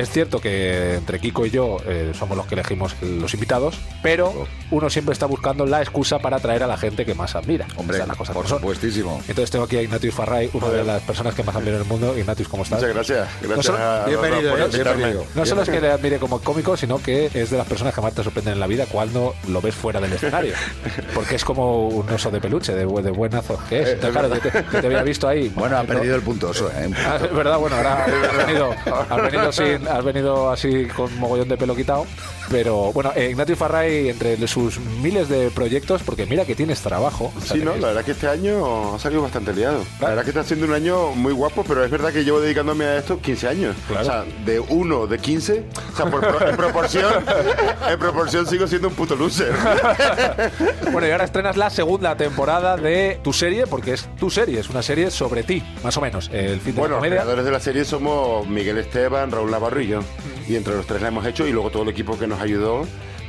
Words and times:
es 0.00 0.10
cierto 0.10 0.40
que 0.40 0.94
entre 0.94 1.18
Kiko 1.20 1.46
y 1.46 1.50
yo 1.50 1.78
eh, 1.86 2.12
somos 2.18 2.36
los 2.36 2.46
que 2.46 2.54
elegimos 2.54 2.94
los 3.02 3.32
invitados, 3.34 3.78
pero 4.02 4.46
uno 4.70 4.90
siempre 4.90 5.12
está 5.12 5.26
buscando 5.26 5.66
la 5.66 5.80
excusa 5.80 6.18
para 6.18 6.36
atraer 6.36 6.62
a 6.62 6.66
la 6.66 6.76
gente 6.76 7.04
que 7.04 7.14
más 7.14 7.34
admira. 7.34 7.66
Hombre, 7.76 7.96
Esa 7.96 8.04
es 8.04 8.08
la 8.08 8.14
cosa 8.14 8.32
por 8.32 8.46
supuestísimo. 8.46 9.20
Entonces 9.28 9.50
tengo 9.50 9.64
aquí 9.64 9.76
a 9.76 9.82
Ignatius 9.82 10.14
Farray, 10.14 10.50
una 10.52 10.68
de 10.68 10.84
las 10.84 11.02
personas 11.02 11.34
que 11.34 11.42
más 11.42 11.56
admiro 11.56 11.76
en 11.76 11.82
el 11.82 11.88
mundo. 11.88 12.16
Ignatius, 12.16 12.48
¿cómo 12.48 12.62
estás? 12.62 12.78
Muchas 12.80 12.94
gracias. 12.94 13.28
Gracias. 13.42 13.66
solo- 13.66 13.78
a- 13.78 14.04
Bienvenido, 14.06 14.56
eh, 14.58 14.68
bienvenido. 14.72 15.24
No 15.34 15.46
solo 15.46 15.62
es 15.62 15.68
que 15.68 15.80
le 15.80 15.90
admire 15.90 16.18
como 16.18 16.40
cómico, 16.40 16.76
sino 16.76 16.98
que 17.02 17.30
es 17.34 17.50
de 17.50 17.56
las 17.58 17.66
personas 17.66 17.94
que 17.94 18.00
más 18.00 18.14
te 18.14 18.22
sorprenden 18.22 18.54
en 18.54 18.60
la 18.60 18.66
vida 18.66 18.86
cuando 18.90 19.34
lo 19.48 19.60
ves 19.60 19.74
fuera 19.74 20.00
del 20.00 20.12
escenario. 20.12 20.54
Porque 21.14 21.36
es 21.36 21.44
como 21.44 21.88
un 21.88 22.08
oso 22.10 22.30
de 22.30 22.40
peluche, 22.40 22.72
de, 22.74 22.80
de 23.02 23.10
buenazo 23.10 23.58
que 23.68 23.82
es. 23.82 23.88
Entonces, 23.90 24.10
claro, 24.12 24.34
yo 24.34 24.80
te, 24.80 24.86
había 24.86 25.02
visto 25.02 25.28
ahí. 25.28 25.48
Bueno, 25.54 25.76
ha 25.78 25.82
¿no? 25.82 25.88
perdido 25.88 26.14
el 26.16 26.22
punto 26.22 26.50
oso, 26.50 26.70
¿eh? 26.70 26.90
Ah, 26.96 27.18
es 27.22 27.34
verdad, 27.34 27.58
bueno, 27.58 27.76
ahora 27.76 28.04
has 28.04 28.46
venido, 28.46 28.74
has 29.10 29.22
venido, 29.22 29.52
sin, 29.52 29.87
has 29.88 30.04
venido 30.04 30.50
así 30.50 30.86
con 30.86 31.16
mogollón 31.18 31.48
de 31.48 31.56
pelo 31.56 31.74
quitado. 31.74 32.06
Pero 32.50 32.92
bueno, 32.92 33.12
eh, 33.14 33.28
Ignatius 33.30 33.58
Farray, 33.58 34.08
entre 34.08 34.46
sus 34.48 34.78
miles 34.80 35.28
de 35.28 35.50
proyectos, 35.50 36.02
porque 36.02 36.26
mira 36.26 36.44
que 36.44 36.54
tienes 36.54 36.80
trabajo. 36.80 37.32
o 37.36 37.40
sea, 37.40 37.56
Sí, 37.56 37.62
no, 37.62 37.76
la 37.76 37.88
verdad 37.88 38.04
que 38.04 38.12
este 38.12 38.28
año 38.28 38.94
ha 38.94 38.98
salido 38.98 39.22
bastante 39.22 39.52
liado. 39.52 39.84
La 40.00 40.08
verdad 40.10 40.22
que 40.24 40.30
está 40.30 40.44
siendo 40.44 40.66
un 40.66 40.72
año 40.72 41.12
muy 41.12 41.32
guapo, 41.32 41.64
pero 41.66 41.84
es 41.84 41.90
verdad 41.90 42.12
que 42.12 42.24
llevo 42.24 42.40
dedicándome 42.40 42.84
a 42.84 42.96
esto 42.98 43.20
15 43.20 43.48
años. 43.48 43.76
Claro. 43.86 44.02
O 44.02 44.04
sea, 44.04 44.24
de 44.44 44.60
uno, 44.60 45.06
de 45.06 45.18
15, 45.18 45.64
o 45.92 45.96
sea, 45.96 46.06
por 46.06 46.24
en 46.48 46.56
proporción, 46.56 47.12
en 47.88 47.98
proporción 47.98 48.46
sigo 48.46 48.66
siendo 48.66 48.88
un 48.88 48.94
puto 48.94 49.14
loser. 49.16 49.52
Bueno, 50.92 51.06
y 51.06 51.10
ahora 51.10 51.24
estrenas 51.24 51.56
la 51.56 51.70
segunda 51.70 52.16
temporada 52.16 52.76
de 52.76 53.20
tu 53.22 53.32
serie, 53.32 53.66
porque 53.66 53.92
es 53.92 54.08
tu 54.18 54.30
serie, 54.30 54.60
es 54.60 54.68
una 54.70 54.82
serie 54.82 55.10
sobre 55.10 55.42
ti, 55.42 55.62
más 55.84 55.96
o 55.96 56.00
menos. 56.00 56.30
El 56.32 56.60
fin 56.60 56.74
de 56.74 56.80
Bueno, 56.80 56.96
la 56.96 57.00
los 57.02 57.10
creadores 57.10 57.44
de 57.44 57.50
la 57.50 57.60
serie 57.60 57.84
somos 57.84 58.46
Miguel 58.48 58.78
Esteban, 58.78 59.30
Raúl 59.30 59.50
Navarro 59.50 59.80
y 59.80 59.88
yo. 59.88 60.00
Y 60.48 60.56
entre 60.56 60.74
los 60.74 60.86
tres 60.86 61.02
la 61.02 61.08
hemos 61.08 61.26
hecho 61.26 61.46
y 61.46 61.52
luego 61.52 61.70
todo 61.70 61.82
el 61.82 61.90
equipo 61.90 62.18
que 62.18 62.26
nos 62.26 62.40
ayudó. 62.40 62.86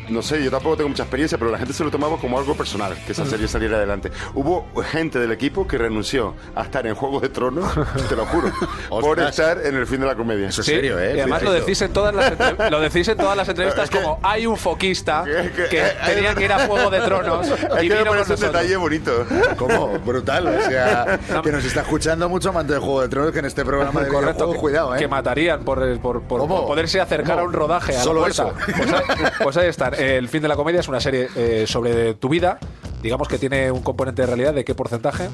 No 0.09 0.21
sé, 0.21 0.43
yo 0.43 0.49
tampoco 0.51 0.77
tengo 0.77 0.89
mucha 0.89 1.03
experiencia, 1.03 1.37
pero 1.37 1.51
la 1.51 1.57
gente 1.57 1.73
se 1.73 1.83
lo 1.83 1.91
tomaba 1.91 2.17
como 2.17 2.37
algo 2.39 2.55
personal, 2.55 2.95
que 3.05 3.11
esa 3.11 3.25
serie 3.25 3.47
saliera 3.47 3.77
adelante. 3.77 4.11
Hubo 4.33 4.65
gente 4.91 5.19
del 5.19 5.31
equipo 5.31 5.67
que 5.67 5.77
renunció 5.77 6.35
a 6.55 6.63
estar 6.63 6.85
en 6.87 6.95
Juego 6.95 7.19
de 7.19 7.29
Tronos, 7.29 7.71
te 8.09 8.15
lo 8.15 8.25
juro, 8.25 8.51
por 8.89 9.19
estar 9.19 9.59
en 9.65 9.75
el 9.75 9.85
fin 9.87 9.99
de 10.01 10.07
la 10.07 10.15
comedia. 10.15 10.49
Eso 10.49 10.61
es 10.61 10.67
Sí, 10.67 10.73
serio, 10.73 10.99
¿eh? 10.99 11.13
Y 11.15 11.19
además 11.19 11.43
lo 11.43 11.51
decís 11.51 11.81
en 11.81 11.93
todas 11.93 12.13
las 12.15 12.31
entre- 12.31 12.69
lo 12.71 12.79
decís 12.79 13.07
en 13.07 13.17
todas 13.17 13.37
las 13.37 13.47
entrevistas 13.49 13.83
Es 13.85 13.89
que- 13.89 14.01
como 14.01 14.19
hay 14.23 14.45
un 14.45 14.57
foquista 14.57 15.23
Es 15.27 15.51
que- 15.51 15.67
que 15.67 15.79
eh, 15.85 15.91
tenía 16.05 16.33
que 16.35 16.45
ir 16.45 16.51
a 16.53 16.67
Juego 16.67 16.89
de 16.89 16.99
Tronos 17.01 17.47
Es 17.47 17.83
y 17.83 17.87
que 17.87 17.95
vino 17.97 18.05
con 18.11 18.19
un 18.19 18.39
detalle 18.39 18.75
bonito. 18.77 19.25
¿Cómo? 19.57 19.99
Brutal. 19.99 20.47
O 20.47 20.61
sea, 20.69 21.19
que 21.43 21.51
nos 21.51 21.63
está 21.65 21.81
escuchando 21.81 22.27
mucho 22.29 22.49
amante 22.49 22.73
de 22.73 22.79
Juego 22.79 23.01
de 23.01 23.09
Tronos 23.09 23.31
que 23.31 23.39
en 23.39 23.45
este 23.45 23.63
programa 23.63 24.01
de 24.01 24.07
Correcto, 24.09 24.51
que, 24.51 24.57
cuidado, 24.57 24.95
¿eh? 24.95 24.99
que 24.99 25.07
matarían 25.07 25.63
por, 25.63 25.79
por, 25.99 26.21
por- 26.23 26.47
por 26.47 26.65
poderse 26.67 26.99
acercar 26.99 27.35
¿Cómo? 27.35 27.41
a 27.41 27.43
un 27.47 27.53
rodaje 27.53 27.95
a 27.95 28.01
Solo 28.03 28.27
la 28.27 28.33
puerta. 28.33 28.53
eso. 28.67 28.75
Pues 28.77 28.91
ahí, 28.93 29.25
pues 29.43 29.57
ahí 29.57 29.67
están. 29.67 29.93
El 29.99 30.29
fin 30.29 30.41
de 30.41 30.47
la 30.47 30.55
comedia 30.55 30.79
es 30.79 30.87
una 30.87 31.01
serie 31.01 31.27
eh, 31.35 31.65
sobre 31.67 32.13
tu 32.13 32.29
vida. 32.29 32.57
Digamos 33.03 33.27
que 33.27 33.37
tiene 33.37 33.69
un 33.69 33.81
componente 33.81 34.21
de 34.21 34.27
realidad. 34.27 34.53
¿De 34.53 34.63
qué 34.63 34.73
porcentaje? 34.73 35.27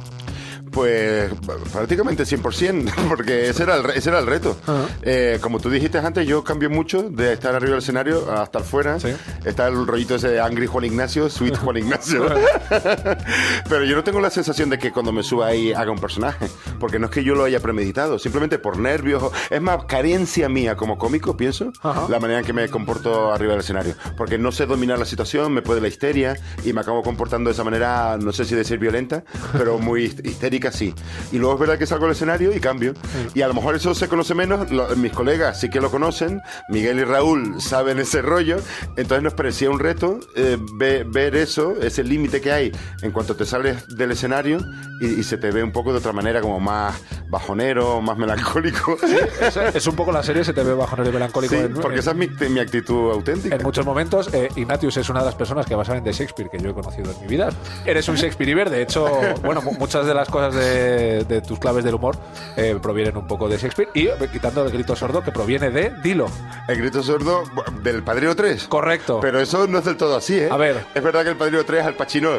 Pues 0.76 1.32
prácticamente 1.72 2.24
100%, 2.24 2.94
porque 3.08 3.50
ese 3.50 3.64
era 3.64 3.78
el, 3.78 3.90
ese 3.92 4.10
era 4.10 4.20
el 4.20 4.28
reto. 4.28 4.58
Eh, 5.02 5.40
como 5.42 5.60
tú 5.62 5.70
dijiste 5.70 5.98
antes, 6.00 6.28
yo 6.28 6.44
cambio 6.44 6.70
mucho 6.70 7.04
de 7.10 7.32
estar 7.34 7.56
arriba 7.56 7.72
del 7.72 7.80
escenario 7.80 8.30
a 8.30 8.44
estar 8.44 8.62
fuera. 8.62 9.00
Sí. 9.00 9.08
Está 9.46 9.68
el 9.68 9.88
rollito 9.88 10.16
ese 10.16 10.28
de 10.28 10.42
Angry 10.42 10.68
Juan 10.68 10.84
Ignacio, 10.84 11.30
Sweet 11.30 11.58
Juan 11.58 11.78
Ignacio. 11.78 12.26
Pero 13.70 13.86
yo 13.86 13.96
no 13.96 14.04
tengo 14.04 14.20
la 14.20 14.30
sensación 14.30 14.70
de 14.70 14.78
que 14.78 14.92
cuando 14.92 15.12
me 15.12 15.24
suba 15.24 15.48
ahí 15.48 15.74
haga 15.74 15.92
un 15.92 16.00
personaje, 16.00 16.48
porque 16.80 17.00
no 17.00 17.06
es 17.06 17.12
que 17.12 17.24
yo 17.24 17.36
lo 17.36 17.46
haya 17.46 17.60
premeditado, 17.60 18.20
simplemente 18.20 18.60
por 18.60 18.78
nervios. 18.78 19.24
Es 19.50 19.62
más, 19.62 19.86
carencia 19.86 20.50
mía 20.50 20.76
como 20.76 20.98
cómico, 20.98 21.38
pienso, 21.38 21.72
Ajá. 21.82 22.08
la 22.10 22.20
manera 22.20 22.40
en 22.40 22.46
que 22.46 22.54
me 22.54 22.68
comporto 22.70 23.32
arriba 23.34 23.52
del 23.54 23.62
escenario. 23.62 23.96
Porque 24.18 24.38
no 24.38 24.52
sé 24.52 24.66
dominar 24.66 25.00
la 25.00 25.06
situación, 25.06 25.54
me 25.54 25.62
puede 25.62 25.82
la 25.82 25.88
histeria 25.88 26.38
y 26.64 26.74
me 26.74 26.82
acabo 26.82 27.02
comportando 27.02 27.50
de 27.50 27.54
esa 27.54 27.64
manera, 27.64 28.18
no 28.20 28.34
sé 28.34 28.46
si 28.46 28.56
decir 28.56 28.78
violenta, 28.78 29.24
pero 29.54 29.78
muy 29.80 30.08
hist- 30.10 30.26
histérica 30.68 30.72
sí. 30.72 30.94
Y 31.32 31.38
luego 31.38 31.54
es 31.56 31.60
verdad 31.60 31.78
que 31.78 31.86
salgo 31.86 32.06
al 32.06 32.12
escenario 32.12 32.56
y 32.56 32.60
cambio. 32.60 32.94
Y 33.34 33.42
a 33.42 33.48
lo 33.48 33.54
mejor 33.54 33.76
eso 33.76 33.94
se 33.96 34.08
conoce 34.08 34.34
menos, 34.34 34.70
lo- 34.72 34.96
mis 34.96 35.12
colegas 35.12 35.60
sí 35.60 35.70
que 35.70 35.80
lo 35.82 35.92
conocen, 35.92 36.42
Miguel 36.70 37.00
y 37.00 37.04
Raúl 37.04 37.62
saben 37.62 38.00
ese 38.00 38.22
rollo, 38.22 38.58
entonces 38.98 39.24
nos 39.24 39.34
parecía 39.34 39.70
un 39.70 39.80
reto 39.80 40.20
eh, 40.36 40.58
ve- 40.76 41.04
ver 41.08 41.36
eso, 41.36 41.76
ese 41.82 42.04
límite 42.04 42.42
que 42.42 42.52
hay 42.52 42.72
en 43.02 43.12
cuanto 43.12 43.36
te 43.36 43.46
sales 43.46 43.86
del 43.96 44.12
escenario 44.12 44.60
y, 45.02 45.08
y 45.20 45.24
se 45.24 45.38
te 45.38 45.52
ve 45.52 45.64
un 45.64 45.72
poco 45.72 45.92
de 45.92 46.00
otra 46.00 46.14
manera, 46.14 46.42
como 46.42 46.60
más 46.60 46.96
bajonero, 47.30 48.02
más 48.02 48.18
melancólico. 48.18 48.98
Es, 49.42 49.58
es 49.58 49.88
un 49.88 49.96
poco 49.96 50.12
la 50.12 50.24
serie, 50.24 50.44
se 50.44 50.54
te 50.54 50.64
ve 50.64 50.74
bajonero 50.74 51.10
y 51.10 51.14
melancólico. 51.14 51.54
Sí, 51.54 51.62
en- 51.62 51.74
porque 51.74 51.96
en- 51.96 52.00
esa 52.00 52.12
es 52.12 52.18
mi, 52.18 52.28
mi 52.50 52.60
actitud 52.60 53.12
auténtica. 53.12 53.56
En 53.56 53.64
muchos 53.64 53.86
momentos, 53.86 54.30
eh, 54.34 54.50
Ignatius 54.56 54.98
es 54.98 55.10
una 55.10 55.20
de 55.20 55.26
las 55.26 55.36
personas 55.36 55.66
que 55.66 55.76
más 55.76 55.88
saben 55.88 56.04
de 56.04 56.12
Shakespeare 56.12 56.50
que 56.50 56.60
yo 56.60 56.70
he 56.70 56.74
conocido 56.74 57.12
en 57.12 57.20
mi 57.22 57.28
vida. 57.28 57.50
Eres 57.86 58.08
un 58.08 58.16
Shakespeare 58.16 58.46
de 58.70 58.82
hecho, 58.82 59.06
bueno, 59.44 59.62
mu- 59.62 59.74
muchas 59.74 60.06
de 60.06 60.14
las 60.14 60.30
cosas 60.30 60.55
de, 60.56 61.24
de 61.26 61.42
tus 61.42 61.60
claves 61.60 61.84
del 61.84 61.96
humor 61.96 62.18
eh, 62.58 62.78
provienen 62.82 63.16
un 63.18 63.28
poco 63.28 63.48
de 63.50 63.58
Shakespeare 63.58 63.90
y 63.94 64.08
eh, 64.08 64.14
quitando 64.32 64.66
el 64.66 64.72
grito 64.72 64.96
sordo 64.96 65.22
que 65.24 65.32
proviene 65.32 65.70
de 65.70 65.92
Dilo. 66.04 66.28
El 66.68 66.78
grito 66.80 67.04
sordo 67.04 67.44
del 67.84 68.02
Padrino 68.04 68.36
3. 68.36 68.68
Correcto. 68.68 69.20
Pero 69.22 69.40
eso 69.40 69.68
no 69.68 69.80
es 69.80 69.86
del 69.86 69.98
todo 69.98 70.16
así, 70.16 70.38
¿eh? 70.40 70.48
A 70.52 70.58
ver. 70.58 70.78
Es 70.96 71.04
verdad 71.04 71.24
que 71.24 71.30
el 71.30 71.36
Padrino 71.38 71.64
3 71.64 71.86
al 71.86 71.94
Pacino 71.96 72.30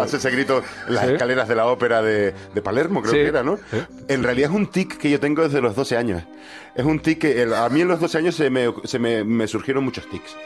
hace 0.00 0.16
ese 0.16 0.30
grito 0.30 0.62
en 0.88 0.94
las 0.94 1.06
Sí. 1.06 1.12
escaleras 1.12 1.46
de 1.48 1.54
la 1.54 1.66
ópera 1.66 2.02
de, 2.02 2.34
de 2.54 2.62
Palermo, 2.62 3.00
creo 3.02 3.12
Sí. 3.12 3.18
que 3.20 3.26
era, 3.28 3.42
¿no? 3.42 3.58
En 4.08 4.22
realidad 4.22 4.50
es 4.50 4.56
un 4.56 4.66
tic 4.68 4.96
que 4.98 5.10
yo 5.10 5.20
tengo 5.20 5.42
desde 5.42 5.60
los 5.60 5.74
12 5.76 5.96
años. 5.96 6.22
Es 6.74 6.84
un 6.84 7.00
tic 7.00 7.18
que 7.20 7.42
el- 7.42 7.54
a 7.54 7.68
mí 7.68 7.80
en 7.82 7.88
los 7.88 8.00
12 8.00 8.18
años 8.18 8.34
se 8.34 8.50
me, 8.50 8.72
se 8.84 8.98
me, 8.98 9.24
me 9.24 9.46
surgieron 9.46 9.84
muchos 9.84 10.08
tics. 10.10 10.36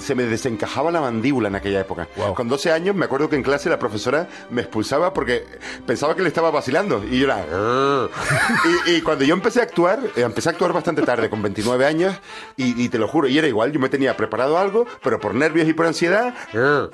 Se 0.00 0.14
me 0.14 0.24
desencajaba 0.24 0.90
la 0.90 1.00
mandíbula 1.00 1.48
en 1.48 1.56
aquella 1.56 1.80
época. 1.80 2.08
Wow. 2.16 2.34
Con 2.34 2.48
12 2.48 2.72
años 2.72 2.94
me 2.96 3.04
acuerdo 3.06 3.28
que 3.28 3.36
en 3.36 3.42
clase 3.42 3.68
la 3.68 3.78
profesora 3.78 4.28
me 4.50 4.62
expulsaba 4.62 5.12
porque 5.12 5.44
pensaba 5.86 6.14
que 6.14 6.22
le 6.22 6.28
estaba 6.28 6.50
vacilando. 6.50 7.04
Y 7.10 7.18
yo 7.20 7.26
era... 7.26 7.44
y, 8.86 8.90
y 8.92 9.00
cuando 9.02 9.24
yo 9.24 9.34
empecé 9.34 9.60
a 9.60 9.64
actuar, 9.64 9.98
eh, 10.16 10.22
empecé 10.22 10.48
a 10.48 10.52
actuar 10.52 10.72
bastante 10.72 11.02
tarde, 11.02 11.28
con 11.30 11.42
29 11.42 11.86
años, 11.86 12.14
y, 12.56 12.80
y 12.82 12.88
te 12.88 12.98
lo 12.98 13.08
juro, 13.08 13.28
y 13.28 13.38
era 13.38 13.46
igual, 13.46 13.72
yo 13.72 13.80
me 13.80 13.88
tenía 13.88 14.16
preparado 14.16 14.58
algo, 14.58 14.86
pero 15.02 15.18
por 15.20 15.34
nervios 15.34 15.68
y 15.68 15.72
por 15.72 15.86
ansiedad, 15.86 16.34
eh, 16.52 16.88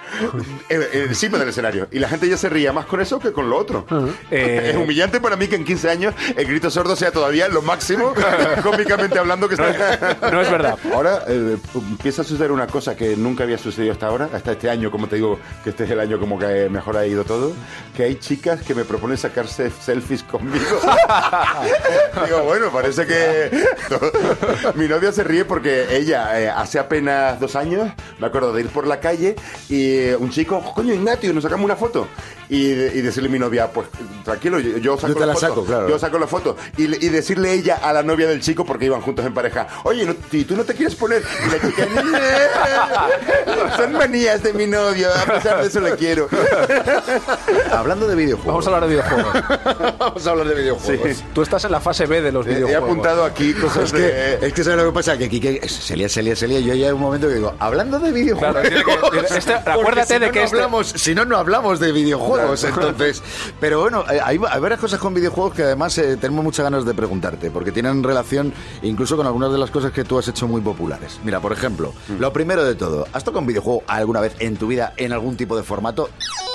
eh, 0.68 1.06
encima 1.08 1.38
del 1.38 1.48
escenario. 1.48 1.88
Y 1.90 1.98
la 1.98 2.08
gente 2.08 2.28
ya 2.28 2.36
se 2.36 2.48
ría 2.48 2.72
más 2.72 2.86
con 2.86 3.00
eso 3.00 3.18
que 3.18 3.32
con 3.32 3.48
lo 3.50 3.56
otro. 3.58 3.86
Eh, 4.30 4.70
Es 4.70 4.76
humillante 4.76 5.20
para 5.20 5.36
mí 5.36 5.48
que 5.48 5.56
en 5.56 5.64
15 5.64 5.90
años 5.90 6.14
el 6.36 6.46
grito 6.46 6.70
sordo 6.70 6.96
sea 6.96 7.10
todavía 7.12 7.48
lo 7.48 7.62
máximo, 7.62 8.12
cómicamente 8.62 9.18
hablando, 9.18 9.48
que 9.48 9.54
está... 9.54 10.16
no 10.30 10.40
es 10.40 10.50
verdad. 10.50 10.78
Ahora 10.94 11.24
eh, 11.28 11.56
empieza 11.74 12.22
a 12.22 12.24
suceder 12.24 12.52
una 12.52 12.66
cosa 12.66 12.91
que 12.96 13.16
nunca 13.16 13.44
había 13.44 13.58
sucedido 13.58 13.92
hasta 13.92 14.06
ahora, 14.06 14.28
hasta 14.32 14.52
este 14.52 14.70
año, 14.70 14.90
como 14.90 15.08
te 15.08 15.16
digo, 15.16 15.38
que 15.64 15.70
este 15.70 15.84
es 15.84 15.90
el 15.90 16.00
año 16.00 16.18
como 16.18 16.38
que 16.38 16.68
mejor 16.70 16.96
ha 16.96 17.06
ido 17.06 17.24
todo, 17.24 17.52
que 17.96 18.04
hay 18.04 18.16
chicas 18.16 18.60
que 18.62 18.74
me 18.74 18.84
proponen 18.84 19.16
sacarse 19.16 19.70
selfies 19.70 20.22
conmigo. 20.22 20.64
digo, 22.26 22.42
bueno, 22.44 22.70
parece 22.70 23.06
que... 23.06 23.50
Mi 24.74 24.88
novia 24.88 25.12
se 25.12 25.24
ríe 25.24 25.44
porque 25.44 25.96
ella, 25.96 26.40
eh, 26.40 26.48
hace 26.48 26.78
apenas 26.78 27.38
dos 27.40 27.56
años, 27.56 27.90
me 28.18 28.26
acuerdo 28.26 28.52
de 28.52 28.62
ir 28.62 28.68
por 28.68 28.86
la 28.86 29.00
calle 29.00 29.36
y 29.68 30.10
un 30.12 30.30
chico, 30.30 30.60
coño, 30.74 30.94
Ignatio, 30.94 31.32
nos 31.32 31.42
sacamos 31.42 31.64
una 31.64 31.76
foto. 31.76 32.06
Y, 32.48 32.66
y 32.72 33.00
decirle 33.00 33.28
a 33.30 33.32
mi 33.32 33.38
novia, 33.38 33.68
pues 33.72 33.86
tranquilo, 34.24 34.58
yo, 34.60 34.76
yo 34.76 34.96
saco 34.98 35.14
Yo 35.14 35.18
te 35.20 35.26
la 35.26 35.32
foto. 35.34 35.46
saco, 35.46 35.64
claro. 35.64 35.88
Yo 35.88 35.98
saco 35.98 36.18
la 36.18 36.26
foto. 36.26 36.56
Y, 36.76 36.82
y 37.06 37.08
decirle 37.08 37.52
ella 37.54 37.76
a 37.82 37.92
la 37.94 38.02
novia 38.02 38.26
del 38.28 38.40
chico, 38.40 38.66
porque 38.66 38.84
iban 38.86 39.00
juntos 39.00 39.24
en 39.24 39.32
pareja, 39.32 39.66
oye, 39.84 40.04
no, 40.04 40.14
¿y 40.30 40.44
tú 40.44 40.54
no 40.54 40.64
te 40.64 40.74
quieres 40.74 40.94
poner? 40.94 41.22
Y 41.46 41.50
la 41.50 41.60
chica, 41.60 41.86
"No, 41.94 42.02
son 43.76 43.92
manías 43.92 44.42
de 44.42 44.52
mi 44.52 44.66
novio, 44.66 45.08
a 45.14 45.24
pesar 45.32 45.60
de 45.62 45.68
eso 45.68 45.80
le 45.80 45.96
quiero. 45.96 46.28
Hablando 47.72 48.06
de 48.06 48.14
videojuegos. 48.16 48.46
Vamos 48.46 48.66
a 48.66 48.70
hablar 48.70 48.88
de 48.88 48.96
videojuegos. 48.96 49.32
Vamos 49.98 50.26
a 50.26 50.30
hablar 50.30 50.46
de 50.48 50.54
videojuegos. 50.54 51.16
Sí. 51.16 51.24
Tú 51.34 51.42
estás 51.42 51.64
en 51.64 51.72
la 51.72 51.80
fase 51.80 52.06
B 52.06 52.20
de 52.22 52.32
los 52.32 52.46
He 52.46 52.50
videojuegos. 52.54 52.84
apuntado 52.84 53.24
aquí 53.24 53.54
cosas 53.54 53.84
Es 53.84 53.92
que, 53.92 53.98
de... 53.98 54.46
es 54.46 54.52
que 54.52 54.64
¿sabes 54.64 54.78
lo 54.78 54.86
que 54.86 54.94
pasa? 54.94 55.16
Que 55.18 55.28
Quique 55.28 55.68
se 55.68 55.96
lía, 55.96 56.08
se 56.08 56.22
lía, 56.22 56.36
se 56.36 56.48
lía. 56.48 56.60
Yo 56.60 56.74
ya 56.74 56.86
hay 56.86 56.92
un 56.92 57.00
momento 57.00 57.28
que 57.28 57.34
digo, 57.34 57.54
hablando 57.58 57.98
de 57.98 58.12
videojuegos. 58.12 58.62
Claro, 58.62 59.10
que- 59.10 59.36
este- 59.36 59.54
acuérdate 59.54 60.14
si 60.14 60.20
de 60.20 60.26
no, 60.26 60.32
que 60.32 60.38
no 60.40 60.44
este- 60.44 60.56
hablamos, 60.56 60.86
si 60.88 61.14
no, 61.14 61.24
no 61.24 61.36
hablamos 61.36 61.80
de 61.80 61.92
videojuegos. 61.92 62.64
Entonces, 62.64 63.22
pero 63.60 63.80
bueno, 63.80 64.04
eh, 64.10 64.20
hay, 64.22 64.38
hay 64.50 64.60
varias 64.60 64.80
cosas 64.80 64.98
con 65.00 65.14
videojuegos 65.14 65.54
que 65.54 65.62
además 65.62 65.96
eh, 65.98 66.16
tenemos 66.16 66.44
muchas 66.44 66.64
ganas 66.64 66.84
de 66.84 66.94
preguntarte, 66.94 67.50
porque 67.50 67.72
tienen 67.72 68.02
relación 68.02 68.52
incluso 68.82 69.16
con 69.16 69.26
algunas 69.26 69.52
de 69.52 69.58
las 69.58 69.70
cosas 69.70 69.92
que 69.92 70.04
tú 70.04 70.18
has 70.18 70.28
hecho 70.28 70.46
muy 70.48 70.60
populares. 70.60 71.18
Mira, 71.24 71.40
por 71.40 71.52
ejemplo, 71.52 71.92
lo 72.18 72.32
primero 72.32 72.61
de 72.64 72.74
todo, 72.74 73.06
¿has 73.12 73.24
tocado 73.24 73.40
un 73.40 73.46
videojuego 73.46 73.82
alguna 73.86 74.20
vez 74.20 74.34
en 74.38 74.56
tu 74.56 74.66
vida 74.66 74.92
en 74.96 75.12
algún 75.12 75.36
tipo 75.36 75.56
de 75.56 75.62
formato? 75.62 76.08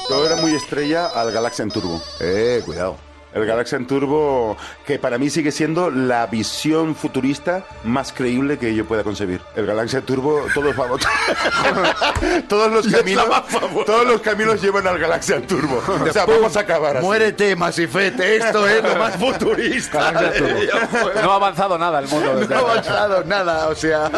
Yo 0.10 0.26
era 0.26 0.36
muy 0.38 0.54
estrella 0.56 1.08
al 1.08 1.32
Galaxian 1.32 1.70
Turbo. 1.70 2.02
Eh, 2.20 2.62
cuidado. 2.66 3.07
El 3.38 3.46
Galaxian 3.46 3.86
Turbo, 3.88 4.58
que 4.86 5.00
para 5.00 5.18
mí 5.18 5.30
sigue 5.30 5.52
siendo 5.52 5.90
la 5.92 6.26
visión 6.28 6.96
futurista 6.96 7.64
más 7.84 8.12
creíble 8.12 8.58
que 8.58 8.74
yo 8.76 8.86
pueda 8.86 9.04
concebir. 9.04 9.42
El 9.56 9.66
Galaxian 9.66 10.02
Turbo, 10.04 10.46
todos 10.54 10.76
vamos. 10.76 11.02
todos 12.50 12.72
los 12.72 12.88
caminos, 12.88 13.26
todos 13.86 14.06
los 14.08 14.22
caminos 14.22 14.62
llevan 14.62 14.88
al 14.88 14.98
Galaxian 14.98 15.44
Turbo. 15.44 15.82
O 15.88 16.12
sea, 16.12 16.26
vamos 16.26 16.56
a 16.58 16.62
acabar 16.62 16.98
así. 16.98 17.06
Muérete, 17.06 17.56
Masifete, 17.56 18.38
esto 18.38 18.68
es 18.68 18.84
lo 18.84 18.96
más 18.96 19.16
futurista. 19.16 20.14
No 21.24 21.32
ha 21.32 21.36
avanzado 21.36 21.78
nada 21.78 22.00
el 22.00 22.08
mundo. 22.08 22.46
No 22.48 22.56
ha 22.56 22.60
avanzado 22.60 23.24
nada, 23.26 23.68
o 23.70 23.76
sea. 23.76 24.10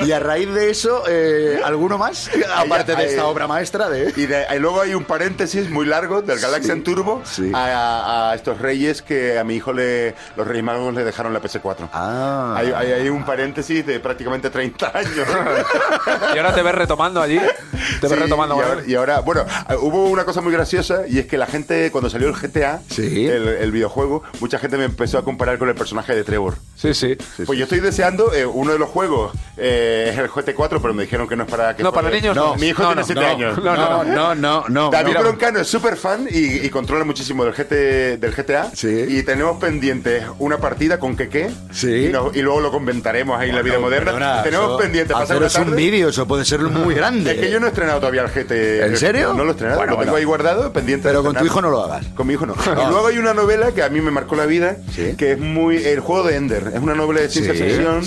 Y 0.00 0.12
a 0.12 0.18
raíz 0.20 0.52
de 0.52 0.70
eso, 0.70 1.04
eh, 1.08 1.60
¿alguno 1.64 1.98
más? 1.98 2.30
Aparte 2.56 2.94
de 2.94 3.06
esta 3.06 3.22
eh, 3.22 3.24
obra 3.24 3.46
maestra 3.46 3.88
de. 3.88 4.12
Y, 4.16 4.26
de- 4.26 4.46
y 4.54 4.58
luego 4.58 4.80
hay 4.80 4.94
un 4.94 5.04
paréntesis 5.04 5.70
muy 5.70 5.86
largo 5.86 6.22
del 6.22 6.38
Galaxian 6.38 6.82
Turbo 6.82 7.22
sí. 7.24 7.50
A, 7.54 8.30
a 8.30 8.34
estos 8.44 8.60
reyes 8.60 9.00
que 9.00 9.38
a 9.38 9.44
mi 9.44 9.54
hijo 9.56 9.72
le, 9.72 10.14
los 10.36 10.46
Reyes 10.46 10.62
Magos 10.62 10.92
le 10.94 11.02
dejaron 11.02 11.32
la 11.32 11.40
PS4. 11.40 11.88
Ah. 11.94 12.54
Hay, 12.58 12.72
hay, 12.76 12.92
hay 12.92 13.08
un 13.08 13.24
paréntesis 13.24 13.86
de 13.86 14.00
prácticamente 14.00 14.50
30 14.50 14.92
años. 14.94 15.26
Y 16.34 16.38
ahora 16.38 16.54
te 16.54 16.62
ves 16.62 16.74
retomando 16.74 17.20
allí. 17.22 17.38
Te 17.38 18.06
ves 18.08 18.10
Sí, 18.10 18.14
retomando. 18.16 18.56
y 18.56 18.60
ahora, 18.60 18.82
y 18.88 18.94
ahora, 18.94 19.20
bueno, 19.20 19.44
hubo 19.80 20.06
una 20.10 20.24
cosa 20.24 20.40
muy 20.40 20.52
graciosa 20.52 21.02
y 21.08 21.18
es 21.18 21.26
que 21.26 21.38
la 21.38 21.46
gente, 21.46 21.90
cuando 21.90 22.10
salió 22.10 22.28
el 22.28 22.34
GTA, 22.34 22.80
Sí. 22.90 23.26
el, 23.26 23.48
el 23.48 23.72
videojuego, 23.72 24.22
mucha 24.40 24.58
gente 24.58 24.76
me 24.76 24.84
empezó 24.84 25.16
a 25.18 25.24
comparar 25.24 25.58
con 25.58 25.68
el 25.68 25.74
personaje 25.74 26.14
de 26.14 26.24
Trevor. 26.24 26.54
Sí, 26.76 26.92
sí. 26.92 27.16
Pues 27.46 27.58
yo 27.58 27.64
estoy 27.64 27.80
deseando, 27.80 28.32
eh, 28.34 28.44
uno 28.44 28.72
de 28.72 28.78
los 28.78 28.88
juegos 28.90 29.32
eh, 29.56 30.10
es 30.12 30.18
el 30.18 30.28
GT4, 30.28 30.80
pero 30.82 30.92
me 30.92 31.04
dijeron 31.04 31.26
que 31.28 31.36
no 31.36 31.44
es 31.44 31.50
para 31.50 31.74
que 31.76 31.82
No, 31.82 31.92
para 31.92 32.10
niños 32.10 32.34
no. 32.36 32.56
Mi 32.56 32.68
hijo 32.68 32.82
No, 32.82 32.88
tiene 32.88 33.00
no, 33.02 33.06
7 33.06 33.20
no. 33.20 33.26
años. 33.26 33.58
No, 33.58 33.76
No, 33.76 34.04
no, 34.04 34.34
no, 34.34 34.64
no. 34.68 34.90
David 34.90 35.14
no. 35.14 35.20
Broncano 35.20 35.60
es 35.60 35.68
súper 35.68 35.96
fan 35.96 36.26
y, 36.30 36.66
y 36.66 36.68
controla 36.70 37.04
muchísimo 37.04 37.44
del, 37.44 37.54
GT, 37.54 38.18
del 38.18 38.33
GTA. 38.34 38.70
Sí. 38.74 39.04
Y 39.08 39.22
tenemos 39.22 39.58
pendientes 39.58 40.24
una 40.38 40.58
partida 40.58 40.98
con 40.98 41.16
Keke. 41.16 41.50
Sí. 41.72 42.06
Y, 42.06 42.08
nos- 42.08 42.34
y 42.34 42.42
luego 42.42 42.60
lo 42.60 42.70
comentaremos 42.70 43.38
ahí 43.38 43.50
en 43.50 43.56
la 43.56 43.62
vida 43.62 43.78
moderna. 43.78 44.12
Perdona, 44.12 44.42
tenemos 44.42 44.66
eso- 44.70 44.78
pendiente 44.78 45.12
pasar 45.12 45.36
una 45.36 45.46
Haceros 45.46 45.66
un 45.66 45.72
tarde. 45.72 45.82
vídeo, 45.82 46.08
eso 46.08 46.26
puede 46.26 46.44
ser 46.44 46.60
muy 46.60 46.94
grande. 46.94 47.32
Es 47.32 47.38
que 47.38 47.50
yo 47.50 47.60
no 47.60 47.66
he 47.66 47.68
estrenado 47.70 48.00
todavía 48.00 48.22
el 48.22 48.28
GT. 48.28 48.84
¿En 48.86 48.96
serio? 48.96 49.34
No 49.34 49.44
lo 49.44 49.50
he 49.50 49.52
estrenado. 49.52 49.78
Bueno, 49.78 49.92
lo 49.92 49.98
tengo 49.98 50.12
bueno. 50.12 50.16
ahí 50.18 50.24
guardado, 50.24 50.72
pendiente. 50.72 51.08
Pero 51.08 51.22
de 51.22 51.26
con 51.28 51.36
tu 51.36 51.44
hijo 51.44 51.60
no 51.62 51.70
lo 51.70 51.82
hagas. 51.84 52.06
Con 52.14 52.26
mi 52.26 52.34
hijo 52.34 52.46
no. 52.46 52.54
Y 52.54 52.90
luego 52.90 53.06
hay 53.06 53.18
una 53.18 53.34
novela 53.34 53.72
que 53.72 53.82
a 53.82 53.88
mí 53.88 54.00
me 54.00 54.10
marcó 54.10 54.36
la 54.36 54.46
vida, 54.46 54.76
Sí. 54.94 55.14
que 55.16 55.32
es 55.32 55.38
muy 55.38 55.76
el 55.84 56.00
juego 56.00 56.26
de 56.28 56.36
Ender. 56.36 56.72
Es 56.74 56.80
una 56.80 56.94
novela 56.94 57.20
de 57.20 57.28
ciencia 57.28 57.54
Sí, 57.54 57.62
ficción 57.62 58.02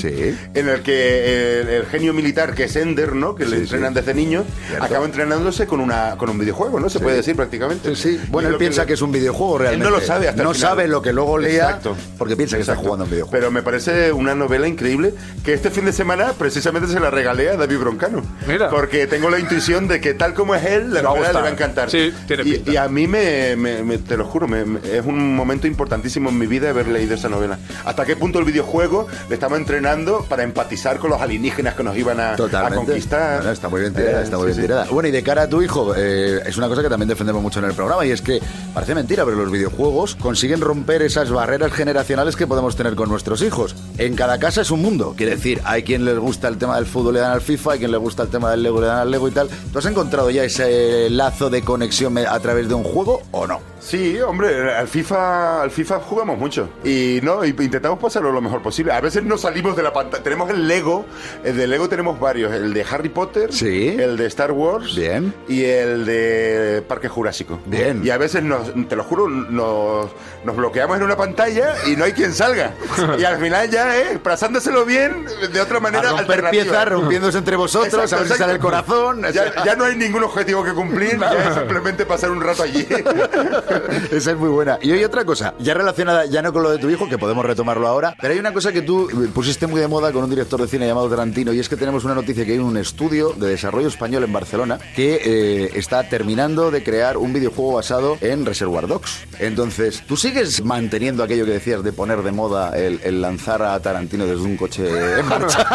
en 0.53 0.69
el 0.69 0.81
que 0.81 1.61
el, 1.61 1.69
el 1.69 1.85
genio 1.85 2.13
militar 2.13 2.53
que 2.53 2.65
es 2.65 2.75
Ender, 2.75 3.13
¿no? 3.13 3.35
Que 3.35 3.45
le 3.45 3.57
entrenan 3.57 3.93
desde 3.93 4.13
niño, 4.13 4.43
Cierto. 4.67 4.83
acaba 4.85 5.05
entrenándose 5.05 5.67
con 5.67 5.79
una 5.79 6.15
con 6.17 6.29
un 6.29 6.37
videojuego, 6.37 6.79
¿no? 6.79 6.89
Se 6.89 6.99
puede 6.99 7.17
decir 7.17 7.35
prácticamente. 7.35 7.95
Sí, 7.95 8.19
bueno, 8.29 8.49
él 8.49 8.55
piensa 8.57 8.85
que 8.85 8.93
es 8.93 9.01
un 9.01 9.11
videojuego 9.11 9.57
realmente. 9.59 9.85
Él 9.85 9.91
no 9.91 9.97
lo 9.99 10.03
sabe 10.07 10.27
hasta 10.27 10.41
el 10.41 10.47
No 10.47 10.53
final. 10.53 10.69
sabe 10.69 10.87
lo 10.87 11.01
que 11.01 11.13
luego 11.13 11.37
lea 11.37 11.65
Exacto. 11.65 11.95
porque 12.17 12.35
piensa 12.35 12.55
que 12.57 12.61
está 12.61 12.75
jugando 12.75 13.05
un 13.05 13.11
videojuego. 13.11 13.31
Pero 13.31 13.51
me 13.51 13.61
parece 13.61 14.11
una 14.11 14.35
novela 14.35 14.67
increíble 14.67 15.13
que 15.43 15.53
este 15.53 15.69
fin 15.71 15.85
de 15.85 15.93
semana 15.93 16.33
precisamente 16.37 16.87
se 16.89 16.99
la 16.99 17.09
regalé 17.09 17.49
a 17.49 17.57
David 17.57 17.77
Broncano. 17.79 18.21
Mira. 18.47 18.69
Porque 18.69 19.07
tengo 19.07 19.29
la 19.29 19.39
intuición 19.39 19.87
de 19.87 20.01
que 20.01 20.13
tal 20.13 20.33
como 20.33 20.55
es 20.55 20.65
él, 20.65 20.93
la 20.93 21.01
Le 21.01 21.07
va 21.07 21.09
a 21.11 21.13
novela 21.13 21.19
le 21.19 21.27
gustar. 21.27 21.43
va 21.43 21.47
a 21.47 21.51
encantar. 21.51 21.89
Sí, 21.89 22.13
tiene 22.27 22.43
y, 22.43 22.53
pinta. 22.55 22.71
y 22.71 22.77
a 22.77 22.87
mí 22.87 23.07
me, 23.07 23.55
me- 23.55 23.83
me- 23.83 23.97
te 23.97 24.17
lo 24.17 24.25
juro, 24.25 24.47
me- 24.47 24.65
me- 24.65 24.79
es 24.97 25.05
un 25.05 25.35
momento 25.35 25.67
importantísimo 25.67 26.29
en 26.29 26.37
mi 26.37 26.47
vida 26.47 26.69
haber 26.69 26.87
leído 26.87 27.15
esa 27.15 27.29
novela. 27.29 27.59
Hasta 27.85 28.05
qué 28.05 28.15
punto 28.15 28.39
el 28.39 28.45
videojuego 28.45 29.07
le 29.29 29.33
estaba 29.35 29.57
entrenando 29.57 30.25
para 30.29 30.43
empatizar 30.43 30.97
con 30.97 31.09
los 31.09 31.21
alienígenas 31.21 31.75
que 31.75 31.83
nos 31.83 31.97
iban 31.97 32.19
a, 32.19 32.33
a 32.33 32.35
Totalmente. 32.35 32.85
conquistar. 32.85 33.37
Bueno, 33.37 33.51
está 33.51 33.69
muy 33.69 33.81
bien 33.81 33.93
tirada, 33.93 34.21
Eh, 34.21 34.23
está 34.23 34.37
muy 34.37 34.45
sí, 34.45 34.47
bien 34.53 34.55
sí. 34.55 34.61
tirada. 34.61 34.85
Bueno, 34.89 35.09
y 35.09 35.11
de 35.11 35.23
cara 35.23 35.43
a 35.43 35.49
tu 35.49 35.61
hijo, 35.61 35.93
eh, 35.95 36.41
es 36.45 36.57
una 36.57 36.67
cosa 36.67 36.81
que 36.81 36.89
también 36.89 37.09
defendemos 37.09 37.41
mucho 37.41 37.59
en 37.59 37.65
el 37.65 37.73
programa 37.73 38.05
y 38.05 38.11
es 38.11 38.21
que 38.21 38.39
parece 38.73 38.95
mentira, 38.95 39.25
pero 39.25 39.37
los 39.37 39.51
videojuegos 39.51 39.96
consiguen 40.19 40.61
romper 40.61 41.01
esas 41.01 41.31
barreras 41.31 41.71
generacionales 41.73 42.35
que 42.35 42.45
podemos 42.45 42.75
tener 42.75 42.95
con 42.95 43.09
nuestros 43.09 43.41
hijos. 43.41 43.75
En 43.97 44.15
cada 44.15 44.37
casa 44.37 44.61
es 44.61 44.69
un 44.69 44.81
mundo. 44.81 45.15
Quiere 45.17 45.35
decir, 45.35 45.59
hay 45.65 45.83
quien 45.83 46.05
les 46.05 46.19
gusta 46.19 46.47
el 46.47 46.57
tema 46.57 46.75
del 46.75 46.85
fútbol 46.85 47.15
le 47.15 47.19
dan 47.21 47.31
al 47.31 47.41
FIFA, 47.41 47.73
hay 47.73 47.79
quien 47.79 47.91
le 47.91 47.97
gusta 47.97 48.23
el 48.23 48.29
tema 48.29 48.51
del 48.51 48.61
Lego 48.61 48.79
le 48.79 48.87
dan 48.87 48.99
al 48.99 49.11
Lego 49.11 49.27
y 49.27 49.31
tal. 49.31 49.49
¿Tú 49.71 49.79
has 49.79 49.85
encontrado 49.85 50.29
ya 50.29 50.43
ese 50.43 51.09
lazo 51.09 51.49
de 51.49 51.63
conexión 51.63 52.17
a 52.17 52.39
través 52.39 52.67
de 52.67 52.75
un 52.75 52.83
juego 52.83 53.21
o 53.31 53.47
no? 53.47 53.59
Sí, 53.79 54.19
hombre, 54.21 54.73
al 54.73 54.87
FIFA, 54.87 55.61
al 55.61 55.71
FIFA 55.71 55.99
jugamos 55.99 56.37
mucho. 56.37 56.69
Y 56.83 57.19
no, 57.23 57.45
intentamos 57.45 57.99
pasarlo 57.99 58.31
lo 58.31 58.41
mejor 58.41 58.61
posible. 58.61 58.91
A 58.91 58.99
veces 59.01 59.23
no 59.23 59.37
salimos 59.37 59.75
de 59.75 59.83
la 59.83 59.93
pantalla. 59.93 60.23
Tenemos 60.23 60.49
el 60.49 60.67
Lego, 60.67 61.05
el 61.43 61.55
de 61.55 61.67
Lego 61.67 61.87
tenemos 61.87 62.19
varios. 62.19 62.51
El 62.53 62.73
de 62.73 62.85
Harry 62.89 63.09
Potter, 63.09 63.53
Sí. 63.53 63.89
el 63.99 64.17
de 64.17 64.25
Star 64.27 64.51
Wars 64.51 64.95
Bien. 64.95 65.33
y 65.47 65.63
el 65.63 66.05
de 66.05 66.83
Parque 66.87 67.07
Jurásico. 67.07 67.59
Bien. 67.65 68.01
Y 68.03 68.09
a 68.09 68.17
veces, 68.17 68.43
nos, 68.43 68.71
te 68.87 68.95
lo 68.95 69.03
juro, 69.03 69.29
nos, 69.29 70.09
nos 70.43 70.55
bloqueamos 70.55 70.97
en 70.97 71.03
una 71.03 71.15
pantalla 71.15 71.75
y 71.85 71.95
no 71.95 72.03
hay 72.03 72.13
quien 72.13 72.33
salga. 72.33 72.73
y 73.19 73.23
al 73.23 73.37
final 73.39 73.69
ya, 73.69 73.97
¿eh? 73.99 74.19
Pasándoselo 74.21 74.85
bien, 74.85 75.25
de 75.53 75.61
otra 75.61 75.79
manera 75.79 76.09
A 76.09 76.17
romper 76.17 76.49
piezas, 76.49 76.87
rompiéndose 76.89 77.37
entre 77.37 77.55
vosotros, 77.55 77.93
Exacto, 77.93 78.15
a 78.15 78.19
ver 78.19 78.27
si 78.31 78.37
sale 78.37 78.53
el 78.53 78.59
corazón. 78.59 79.21
Ya, 79.33 79.63
ya 79.63 79.75
no 79.75 79.85
hay 79.85 79.95
ningún 79.95 80.23
objetivo 80.23 80.63
que 80.63 80.73
cumplir, 80.73 81.19
ya 81.19 81.49
es 81.49 81.55
simplemente 81.55 82.05
pasar 82.05 82.31
un 82.31 82.41
rato 82.41 82.63
allí. 82.63 82.85
Esa 84.11 84.31
es 84.31 84.37
muy 84.37 84.49
buena. 84.49 84.79
Y 84.81 84.91
hay 84.91 85.03
otra 85.03 85.25
cosa, 85.25 85.53
ya 85.59 85.73
relacionada 85.73 86.25
ya 86.25 86.41
no 86.41 86.53
con 86.53 86.63
lo 86.63 86.71
de 86.71 86.77
tu 86.77 86.89
hijo, 86.89 87.07
que 87.07 87.17
podemos 87.17 87.45
retomarlo 87.45 87.87
ahora, 87.87 88.15
pero 88.19 88.33
hay 88.33 88.39
una 88.39 88.53
cosa 88.53 88.71
que 88.71 88.81
tú 88.81 89.09
pusiste 89.33 89.67
muy 89.67 89.81
de 89.81 89.87
moda 89.87 90.11
con 90.11 90.23
un 90.23 90.29
director 90.29 90.61
de 90.61 90.67
cine 90.67 90.87
llamado 90.87 91.09
Tarantino, 91.09 91.53
y 91.53 91.59
es 91.59 91.69
que 91.69 91.75
tenemos 91.75 92.03
una 92.03 92.15
noticia 92.15 92.45
que 92.45 92.53
hay 92.53 92.59
un 92.59 92.77
estudio 92.77 93.33
de 93.33 93.49
desarrollo 93.49 93.87
español 93.87 94.23
en 94.23 94.33
Barcelona 94.33 94.79
que 94.95 95.21
eh, 95.23 95.71
está 95.75 96.07
terminando 96.07 96.71
de 96.71 96.83
crear 96.83 97.17
un 97.17 97.33
videojuego 97.33 97.73
basado 97.73 98.17
en 98.21 98.45
Reservoir 98.45 98.87
Dogs. 98.87 99.25
Entonces, 99.39 100.03
¿tú 100.07 100.17
sigues 100.17 100.63
manteniendo 100.63 101.23
aquello 101.23 101.45
que 101.45 101.51
decías 101.51 101.83
de 101.83 101.93
poner 101.93 102.21
de 102.23 102.31
moda 102.31 102.77
el, 102.77 102.99
el 103.03 103.21
lanzar 103.21 103.61
a 103.61 103.79
Tarantino 103.79 104.25
desde 104.25 104.43
un 104.43 104.57
coche 104.57 105.19
en 105.19 105.25
marcha? 105.29 105.65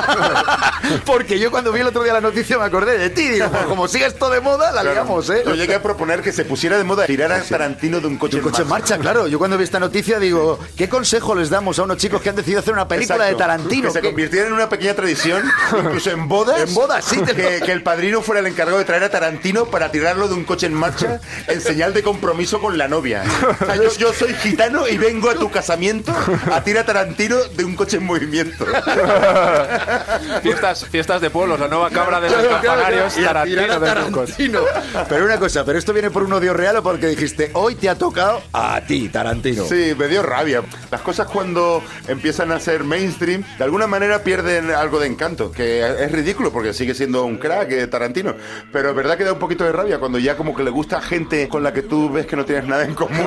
Porque 1.04 1.38
yo 1.38 1.50
cuando 1.50 1.72
vi 1.72 1.80
el 1.80 1.86
otro 1.86 2.02
día 2.02 2.12
la 2.12 2.20
noticia 2.20 2.58
me 2.58 2.64
acordé 2.64 2.98
de 2.98 3.10
ti, 3.10 3.28
digo, 3.28 3.48
pues 3.50 3.64
como 3.64 3.88
sigue 3.88 4.06
esto 4.06 4.30
de 4.30 4.40
moda, 4.40 4.72
la 4.72 4.82
liamos, 4.82 5.28
¿eh? 5.30 5.42
Yo 5.46 5.54
llegué 5.54 5.74
a 5.74 5.82
proponer 5.82 6.22
que 6.22 6.32
se 6.32 6.44
pusiera 6.44 6.78
de 6.78 6.84
moda 6.84 7.06
tirar 7.06 7.32
a 7.32 7.42
Tarantino 7.42 7.81
de 7.82 8.06
un 8.06 8.16
coche, 8.16 8.36
Un 8.36 8.42
coche 8.44 8.62
en 8.62 8.68
marcha, 8.68 8.96
claro. 8.98 9.26
Yo 9.26 9.38
cuando 9.38 9.58
vi 9.58 9.64
esta 9.64 9.80
noticia 9.80 10.18
digo, 10.20 10.58
¿qué 10.76 10.88
consejo 10.88 11.34
les 11.34 11.50
damos 11.50 11.78
a 11.78 11.82
unos 11.82 11.96
chicos 11.96 12.20
que 12.22 12.28
han 12.28 12.36
decidido 12.36 12.60
hacer 12.60 12.72
una 12.72 12.86
película 12.86 13.16
Exacto. 13.28 13.32
de 13.32 13.38
Tarantino? 13.38 13.88
Que 13.88 13.92
se 13.92 14.00
¿Qué- 14.00 14.06
convirtiera 14.08 14.46
en 14.46 14.52
una 14.52 14.68
pequeña 14.68 14.94
tradición, 14.94 15.42
incluso 15.78 16.10
en 16.10 16.28
bodas. 16.28 16.60
En 16.68 16.74
bodas, 16.74 17.04
sí, 17.04 17.20
te- 17.22 17.34
Que, 17.34 17.60
que 17.64 17.72
el 17.72 17.82
padrino 17.82 18.22
fuera 18.22 18.40
el 18.40 18.46
encargado 18.46 18.78
de 18.78 18.84
traer 18.84 19.02
a 19.04 19.10
Tarantino 19.10 19.64
para 19.66 19.90
tirarlo 19.90 20.28
de 20.28 20.34
un 20.34 20.44
coche 20.44 20.66
en 20.66 20.74
marcha 20.74 21.20
en 21.48 21.60
señal 21.60 21.92
de 21.92 22.02
compromiso 22.02 22.60
con 22.60 22.78
la 22.78 22.86
novia. 22.88 23.24
O 23.60 23.64
sea, 23.66 23.74
yo, 23.76 23.92
yo 23.98 24.12
soy 24.12 24.32
gitano 24.34 24.86
y 24.86 24.96
vengo 24.98 25.28
a 25.30 25.34
tu 25.34 25.50
casamiento 25.50 26.14
a 26.52 26.62
tirar 26.62 26.84
a 26.84 26.86
Tarantino 26.86 27.36
de 27.56 27.64
un 27.64 27.74
coche 27.74 27.96
en 27.96 28.04
movimiento. 28.04 28.64
Fiestas, 30.42 30.86
fiestas 30.86 31.20
de 31.20 31.30
pueblos, 31.30 31.58
la 31.60 31.68
nueva 31.68 31.90
cabra 31.90 32.20
de 32.20 32.30
los 32.30 32.42
campanarios, 32.46 33.14
Tarantino 33.14 33.62
de. 33.62 33.86
Tarantino. 33.86 34.60
Pero 35.08 35.24
una 35.24 35.38
cosa, 35.38 35.64
¿pero 35.64 35.78
esto 35.78 35.92
viene 35.92 36.10
por 36.10 36.22
un 36.22 36.32
odio 36.32 36.52
real 36.54 36.76
o 36.76 36.82
porque 36.82 37.06
dijiste, 37.08 37.50
hoy 37.54 37.71
te 37.74 37.88
ha 37.88 37.94
tocado 37.96 38.42
a 38.52 38.80
ti, 38.80 39.08
Tarantino? 39.08 39.64
Sí, 39.64 39.94
me 39.96 40.08
dio 40.08 40.22
rabia. 40.22 40.62
Las 40.90 41.00
cosas 41.00 41.26
cuando 41.28 41.82
empiezan 42.08 42.52
a 42.52 42.60
ser 42.60 42.84
mainstream, 42.84 43.42
de 43.58 43.64
alguna 43.64 43.86
manera 43.86 44.22
pierden 44.22 44.70
algo 44.70 44.98
de 45.00 45.06
encanto, 45.08 45.50
que 45.52 45.80
es 45.80 46.12
ridículo 46.12 46.52
porque 46.52 46.72
sigue 46.72 46.94
siendo 46.94 47.24
un 47.24 47.38
crack 47.38 47.70
eh, 47.72 47.86
Tarantino. 47.86 48.34
Pero 48.72 48.90
es 48.90 48.96
verdad 48.96 49.16
que 49.16 49.24
da 49.24 49.32
un 49.32 49.38
poquito 49.38 49.64
de 49.64 49.72
rabia 49.72 49.98
cuando 49.98 50.18
ya 50.18 50.36
como 50.36 50.54
que 50.54 50.62
le 50.62 50.70
gusta 50.70 50.98
a 50.98 51.02
gente 51.02 51.48
con 51.48 51.62
la 51.62 51.72
que 51.72 51.82
tú 51.82 52.10
ves 52.10 52.26
que 52.26 52.36
no 52.36 52.44
tienes 52.44 52.66
nada 52.66 52.84
en 52.84 52.94
común. 52.94 53.26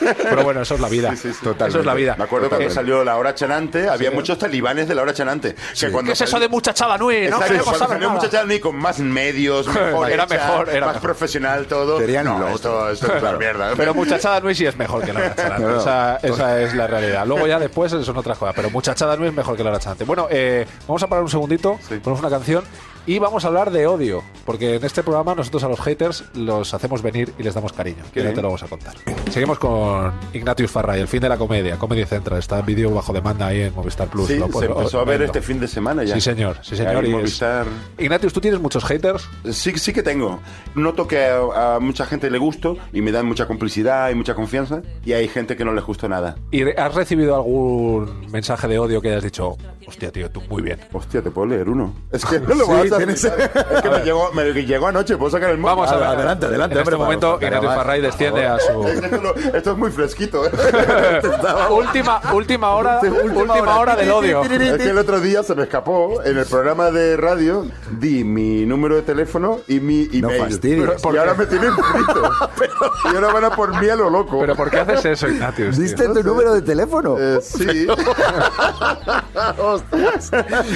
Pero 0.00 0.44
bueno, 0.44 0.62
eso 0.62 0.74
es 0.74 0.80
la 0.80 0.88
vida. 0.88 1.06
Sí, 1.16 1.32
sí, 1.32 1.38
sí. 1.40 1.48
Eso 1.66 1.80
es 1.80 1.86
la 1.86 1.94
vida. 1.94 2.14
Me 2.18 2.24
acuerdo 2.24 2.48
cuando 2.48 2.66
Totalmente. 2.66 2.74
salió 2.74 3.04
La 3.04 3.16
Hora 3.16 3.34
Chanante, 3.34 3.88
había 3.88 4.10
muchos 4.10 4.38
talibanes 4.38 4.86
de 4.88 4.94
La 4.94 5.02
Hora 5.02 5.14
Chanante. 5.14 5.54
Que 5.78 5.90
cuando 5.90 6.08
¿Qué 6.10 6.12
es 6.12 6.20
eso 6.20 6.38
de 6.38 6.48
muchachada 6.48 6.98
nui? 6.98 7.28
No 7.28 7.36
Exacto, 7.36 7.64
cuando 7.64 7.78
salió 7.86 7.98
nada. 8.00 8.12
Muchacha 8.12 8.30
Chanante 8.32 8.60
con 8.60 8.76
más 8.76 8.98
medios, 8.98 9.66
mejor 9.74 10.10
Era 10.10 10.24
hecha, 10.24 10.34
mejor, 10.34 10.68
era 10.68 10.86
más 10.86 10.94
mejor. 10.96 11.02
profesional 11.10 11.66
todo. 11.66 11.98
Querían 11.98 12.26
no, 12.26 12.48
esto, 12.48 12.90
esto 12.90 13.14
es 13.16 13.22
una 13.22 13.32
mierda. 13.32 13.75
Pero 13.76 13.94
muchachada 13.94 14.40
Nui 14.40 14.54
sí 14.54 14.64
es 14.66 14.76
mejor 14.76 15.04
que 15.04 15.12
la. 15.12 15.34
No, 15.58 15.68
no. 15.68 15.78
Esa, 15.80 16.16
esa 16.22 16.60
es 16.62 16.74
la 16.74 16.86
realidad. 16.86 17.26
Luego 17.26 17.46
ya 17.46 17.58
después 17.58 17.92
son 17.92 18.16
otras 18.16 18.38
cosas. 18.38 18.54
Pero 18.54 18.70
muchachada 18.70 19.16
Nui 19.16 19.28
es 19.28 19.34
mejor 19.34 19.56
que 19.56 19.62
la 19.64 19.70
hora 19.70 19.78
chanante. 19.78 20.04
Bueno, 20.04 20.26
eh, 20.30 20.66
vamos 20.86 21.02
a 21.02 21.06
parar 21.06 21.22
un 21.22 21.30
segundito, 21.30 21.78
Sí. 21.88 21.96
ponemos 21.96 22.20
una 22.20 22.30
canción 22.30 22.64
y 23.06 23.18
vamos 23.18 23.44
a 23.44 23.48
hablar 23.48 23.70
de 23.70 23.86
odio. 23.86 24.22
Porque 24.44 24.76
en 24.76 24.84
este 24.84 25.02
programa 25.02 25.34
nosotros 25.34 25.64
a 25.64 25.68
los 25.68 25.80
haters 25.80 26.24
los 26.34 26.72
hacemos 26.74 27.02
venir 27.02 27.32
y 27.38 27.42
les 27.42 27.54
damos 27.54 27.72
cariño. 27.72 28.04
Que 28.12 28.22
ya 28.22 28.30
te 28.32 28.36
lo 28.36 28.48
vamos 28.48 28.62
a 28.62 28.68
contar. 28.68 28.94
Seguimos 29.30 29.58
con 29.58 30.12
Ignatius 30.32 30.70
Farray, 30.70 31.00
el 31.00 31.08
fin 31.08 31.20
de 31.20 31.28
la 31.28 31.36
comedia, 31.36 31.76
Comedy 31.78 32.04
Central. 32.04 32.38
Está 32.38 32.60
en 32.60 32.66
vídeo 32.66 32.90
bajo 32.92 33.12
demanda 33.12 33.48
ahí 33.48 33.62
en 33.62 33.74
Movistar 33.74 34.08
Plus. 34.08 34.28
Sí, 34.28 34.38
se 34.38 34.44
empezó 34.44 34.98
a 35.00 35.04
ver 35.04 35.18
verlo. 35.18 35.26
este 35.26 35.42
fin 35.42 35.58
de 35.58 35.66
semana 35.66 36.04
ya. 36.04 36.14
Sí, 36.14 36.20
señor. 36.20 36.58
Sí, 36.62 36.76
señor. 36.76 37.04
Y 37.04 37.08
es- 37.08 37.12
Movistar. 37.14 37.66
Ignatius, 37.98 38.32
¿tú 38.32 38.40
tienes 38.40 38.60
muchos 38.60 38.84
haters? 38.84 39.28
Sí, 39.50 39.72
sí 39.78 39.92
que 39.92 40.02
tengo. 40.04 40.38
Noto 40.76 41.08
que 41.08 41.24
a, 41.26 41.76
a 41.76 41.80
mucha 41.80 42.06
gente 42.06 42.30
le 42.30 42.38
gusto 42.38 42.76
y 42.92 43.00
me 43.02 43.10
dan 43.12 43.26
mucha 43.26 43.46
complicidad 43.46 44.10
y 44.10 44.14
mucha 44.14 44.34
confianza. 44.34 44.82
Y 45.04 45.12
hay 45.12 45.26
gente 45.28 45.56
que 45.56 45.64
no 45.64 45.72
les 45.72 45.84
gustó 45.84 46.08
nada. 46.08 46.36
¿Y 46.52 46.62
has 46.78 46.94
recibido 46.94 47.34
algún 47.34 48.28
mensaje 48.30 48.68
de 48.68 48.78
odio 48.78 49.00
que 49.00 49.08
hayas 49.08 49.24
dicho, 49.24 49.56
hostia, 49.88 50.12
tío, 50.12 50.30
tú 50.30 50.40
muy 50.48 50.62
bien? 50.62 50.78
Hostia, 50.92 51.20
te 51.22 51.30
puedo 51.30 51.48
leer 51.48 51.68
uno. 51.68 51.92
Es 52.12 52.24
que 52.24 52.38
no 52.40 52.54
lo 52.54 52.66
vas 52.68 52.82
Sí, 52.82 52.90
las 52.90 52.95
mitades. 52.95 52.95
Es 53.00 53.82
que 53.82 53.90
me 53.90 54.00
llegó, 54.00 54.32
me 54.32 54.52
llegó 54.52 54.86
anoche, 54.86 55.16
puedo 55.16 55.30
sacar 55.30 55.50
el 55.50 55.58
móvil. 55.58 55.76
Vamos 55.76 55.92
a 55.92 55.96
ver. 55.96 56.06
Adelante, 56.06 56.46
adelante, 56.46 56.74
En 56.74 56.82
este 56.82 56.96
momento, 56.96 57.38
más. 57.40 57.76
Farray 57.76 58.00
desciende 58.00 58.46
a 58.46 58.58
su. 58.58 58.86
Esto, 59.54 59.72
es 59.72 59.78
muy 59.78 59.90
fresquito. 59.90 60.46
¿eh? 60.46 60.50
última, 61.70 62.20
última 62.32 62.70
hora, 62.70 63.00
última 63.02 63.78
hora 63.78 63.96
del 63.96 64.10
odio. 64.10 64.42
Es 64.42 64.78
que 64.78 64.90
el 64.90 64.98
otro 64.98 65.20
día 65.20 65.42
se 65.42 65.54
me 65.54 65.64
escapó 65.64 66.22
en 66.24 66.38
el 66.38 66.46
programa 66.46 66.90
de 66.90 67.16
radio, 67.16 67.66
di 67.90 68.24
mi 68.24 68.64
número 68.66 68.96
de 68.96 69.02
teléfono 69.02 69.60
y 69.68 69.80
mi 69.80 70.08
email. 70.12 70.40
fastidies. 70.40 71.02
y 71.02 71.16
ahora 71.16 71.34
me 71.34 71.46
tienen 71.46 71.72
frito. 71.74 72.30
y 73.12 73.14
ahora 73.14 73.32
van 73.32 73.44
a 73.44 73.50
por 73.50 73.80
mí 73.80 73.88
a 73.88 73.96
lo 73.96 74.10
loco. 74.10 74.40
Pero 74.40 74.54
¿por 74.56 74.70
qué 74.70 74.78
haces 74.78 75.04
eso, 75.04 75.28
Ignatius? 75.28 75.76
tío? 75.76 75.84
¿Diste 75.84 76.08
tu 76.08 76.22
número 76.22 76.54
de 76.54 76.62
teléfono? 76.62 77.16
Eh, 77.18 77.38
sí. 77.42 77.86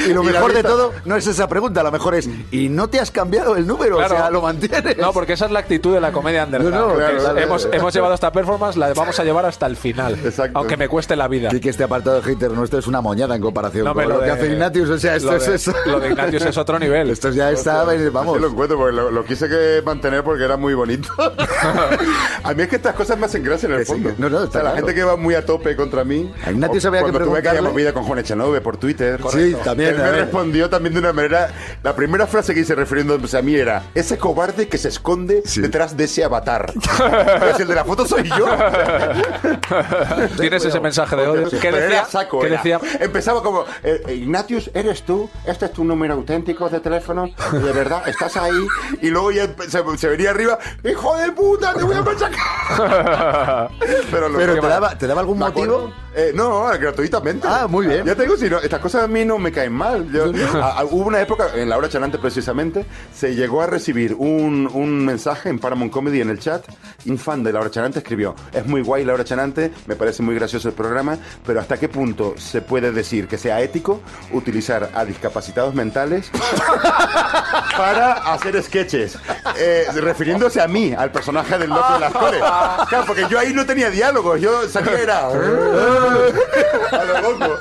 Y 0.06 0.12
lo 0.12 0.22
Y 0.22 0.26
la 0.26 0.32
mejor 0.32 0.52
de 0.52 0.62
todo 0.62 0.92
no 1.04 1.16
es 1.16 1.26
esa 1.26 1.48
pregunta, 1.48 1.82
lo 1.82 1.90
mejor 1.90 2.09
es 2.14 2.28
¿y 2.50 2.68
no 2.68 2.88
te 2.88 3.00
has 3.00 3.10
cambiado 3.10 3.56
el 3.56 3.66
número? 3.66 3.96
Claro. 3.96 4.14
O 4.14 4.18
sea, 4.18 4.30
lo 4.30 4.42
mantienes. 4.42 4.96
No, 4.98 5.12
porque 5.12 5.34
esa 5.34 5.46
es 5.46 5.50
la 5.52 5.60
actitud 5.60 5.94
de 5.94 6.00
la 6.00 6.12
comedia 6.12 6.44
underground. 6.44 6.74
No, 6.76 6.86
no, 6.88 6.92
que 6.94 6.98
claro, 7.00 7.18
claro. 7.18 7.38
hemos, 7.38 7.68
hemos 7.72 7.94
llevado 7.94 8.14
esta 8.14 8.32
performance, 8.32 8.76
la 8.76 8.92
vamos 8.94 9.18
a 9.18 9.24
llevar 9.24 9.46
hasta 9.46 9.66
el 9.66 9.76
final. 9.76 10.14
Exacto. 10.24 10.58
Aunque 10.58 10.76
me 10.76 10.88
cueste 10.88 11.16
la 11.16 11.28
vida. 11.28 11.50
Sí 11.50 11.60
que 11.60 11.70
este 11.70 11.84
apartado 11.84 12.16
de 12.16 12.22
hater 12.22 12.50
nuestro 12.52 12.78
es 12.78 12.86
una 12.86 13.00
moñada 13.00 13.34
en 13.36 13.42
comparación 13.42 13.84
No, 13.84 13.94
con 13.94 14.08
lo, 14.08 14.18
que 14.20 14.26
de- 14.26 14.30
hace 14.32 14.46
Ignatius. 14.52 14.90
O 14.90 14.98
sea, 14.98 15.16
esto 15.16 15.30
lo 15.30 15.36
es 15.36 15.46
de- 15.46 15.54
eso. 15.54 15.72
Lo 15.86 16.00
de 16.00 16.08
Ignatius 16.10 16.42
es 16.46 16.56
otro 16.58 16.78
nivel. 16.78 17.10
Esto 17.10 17.30
ya 17.30 17.50
está, 17.50 17.84
vamos. 18.12 18.34
Así 18.34 18.42
lo 18.42 18.48
encuentro 18.50 18.76
porque 18.78 18.96
lo, 18.96 19.10
lo 19.10 19.24
quise 19.24 19.48
que 19.48 19.82
mantener 19.84 20.22
porque 20.24 20.44
era 20.44 20.56
muy 20.56 20.74
bonito. 20.74 21.08
a 22.44 22.54
mí 22.54 22.62
es 22.62 22.68
que 22.68 22.76
estas 22.76 22.94
cosas 22.94 23.18
me 23.18 23.26
hacen 23.26 23.42
gracia 23.42 23.66
en 23.66 23.72
el 23.72 23.78
Que 23.80 23.84
sí, 23.86 23.92
fondo. 23.92 24.10
que- 24.10 24.14
no, 24.22 24.28
no, 24.30 24.38
O 24.38 24.50
sea, 24.50 24.62
la 24.62 24.72
gente 24.72 24.94
que 24.94 25.04
va 25.04 25.16
muy 25.16 25.34
a 25.34 25.44
tope 25.44 25.76
contra 25.76 26.04
mí. 26.04 26.32
A 26.44 26.50
Ignatius 26.50 26.84
había 26.86 27.00
que 27.00 27.10
cuando 27.10 27.18
tuve 27.30 27.40
preguntarle- 27.42 27.70
movida 27.70 27.92
con 27.92 28.04
Juan 28.04 28.18
Echanove 28.18 28.60
por 28.60 28.76
Twitter. 28.76 29.20
Sí, 29.30 29.54
también, 29.64 29.90
Él 29.90 29.96
me 29.98 30.02
ver. 30.10 30.14
respondió 30.22 30.68
también 30.70 30.94
de 30.94 31.00
una 31.00 31.12
manera. 31.12 31.50
La 31.82 31.94
primera 32.00 32.26
frase 32.26 32.54
que 32.54 32.60
hice 32.60 32.74
refiriéndose 32.74 33.36
a 33.36 33.42
mí 33.42 33.54
era: 33.54 33.82
Ese 33.94 34.16
cobarde 34.16 34.68
que 34.68 34.78
se 34.78 34.88
esconde 34.88 35.42
Sí. 35.44 35.60
detrás 35.60 35.94
de 35.98 36.04
ese 36.04 36.24
avatar. 36.24 36.72
pues 37.40 37.60
el 37.60 37.68
de 37.68 37.74
la 37.74 37.84
foto 37.84 38.06
soy 38.06 38.26
yo. 38.26 38.46
Tienes 40.40 40.64
ese 40.64 40.80
mensaje 40.80 41.14
de 41.16 41.26
odio. 41.28 41.50
¿Qué 41.50 41.58
Pero 41.60 41.76
decía? 41.76 41.98
era 41.98 42.04
saco, 42.06 42.40
¿Qué 42.40 42.46
era. 42.46 42.56
decía? 42.56 42.80
Empezaba 43.00 43.42
como, 43.42 43.64
eh, 43.82 44.02
Ignatius, 44.14 44.70
¿eres 44.72 45.02
tú? 45.02 45.28
¿Este 45.44 45.66
es 45.66 45.72
tu 45.74 45.84
número 45.84 46.14
auténtico 46.14 46.70
de 46.70 46.80
teléfono? 46.80 47.28
¿De 47.52 47.72
verdad? 47.72 48.08
¿Estás 48.08 48.34
ahí? 48.38 48.66
Y 49.02 49.10
luego 49.10 49.30
ya 49.30 49.46
se, 49.68 49.82
se 49.98 50.08
venía 50.08 50.30
arriba, 50.30 50.58
¡hijo 50.82 51.16
de 51.18 51.32
puta, 51.32 51.74
te 51.74 51.82
voy 51.82 51.96
a 51.96 52.02
machacar! 52.02 53.68
Pero, 54.10 54.28
lo- 54.30 54.38
Pero 54.38 54.54
¿qué 54.54 54.60
te 54.62 54.66
daba, 54.68 54.96
¿te 54.96 55.06
daba 55.06 55.20
algún 55.20 55.38
¿Me 55.38 55.44
motivo? 55.46 55.92
Eh, 56.14 56.32
no, 56.34 56.64
gratuitamente. 56.78 57.46
Ah, 57.48 57.66
muy 57.68 57.86
bien. 57.86 58.04
Ya 58.04 58.14
te 58.14 58.22
digo, 58.22 58.36
si 58.36 58.48
no, 58.50 58.58
estas 58.58 58.80
cosas 58.80 59.04
a 59.04 59.06
mí 59.06 59.24
no 59.24 59.38
me 59.38 59.52
caen 59.52 59.72
mal. 59.72 60.10
Yo- 60.10 60.32
a- 60.60 60.80
a- 60.80 60.84
hubo 60.84 61.06
una 61.06 61.20
época, 61.20 61.48
en 61.54 61.68
la 61.68 61.76
chanante 61.88 62.18
precisamente, 62.18 62.84
se 63.14 63.34
llegó 63.34 63.62
a 63.62 63.66
recibir 63.66 64.14
un, 64.14 64.68
un 64.72 65.04
mensaje 65.04 65.48
en 65.48 65.58
Paramount 65.58 65.92
Comedy 65.92 66.20
en 66.20 66.30
el 66.30 66.38
chat. 66.38 66.64
Un 67.06 67.18
fan 67.18 67.42
de 67.42 67.52
la 67.52 67.60
hora 67.60 67.70
chanante 67.70 67.98
escribió: 68.00 68.34
Es 68.52 68.66
muy 68.66 68.82
guay 68.82 69.04
la 69.04 69.14
hora 69.14 69.24
chanante, 69.24 69.72
me 69.86 69.96
parece 69.96 70.22
muy 70.22 70.34
gracioso 70.34 70.68
el 70.68 70.74
programa, 70.74 71.18
pero 71.46 71.60
¿hasta 71.60 71.78
qué 71.78 71.88
punto 71.88 72.34
se 72.36 72.60
puede 72.62 72.92
decir 72.92 73.26
que 73.28 73.38
sea 73.38 73.60
ético 73.60 74.00
utilizar 74.32 74.90
a 74.94 75.04
discapacitados 75.04 75.74
mentales 75.74 76.30
para 77.76 78.12
hacer 78.32 78.62
sketches? 78.62 79.18
Eh, 79.56 79.86
refiriéndose 79.94 80.60
a 80.60 80.68
mí, 80.68 80.94
al 80.96 81.10
personaje 81.10 81.58
del 81.58 81.70
loco 81.70 81.94
de 81.94 82.00
las. 82.00 82.12
Claro, 82.12 83.04
porque 83.06 83.26
yo 83.30 83.38
ahí 83.38 83.52
no 83.52 83.64
tenía 83.66 83.90
diálogos, 83.90 84.40
yo 84.40 84.68
salía 84.68 85.00
era. 85.00 85.26
a 86.90 87.04
lo 87.04 87.32
loco. 87.38 87.58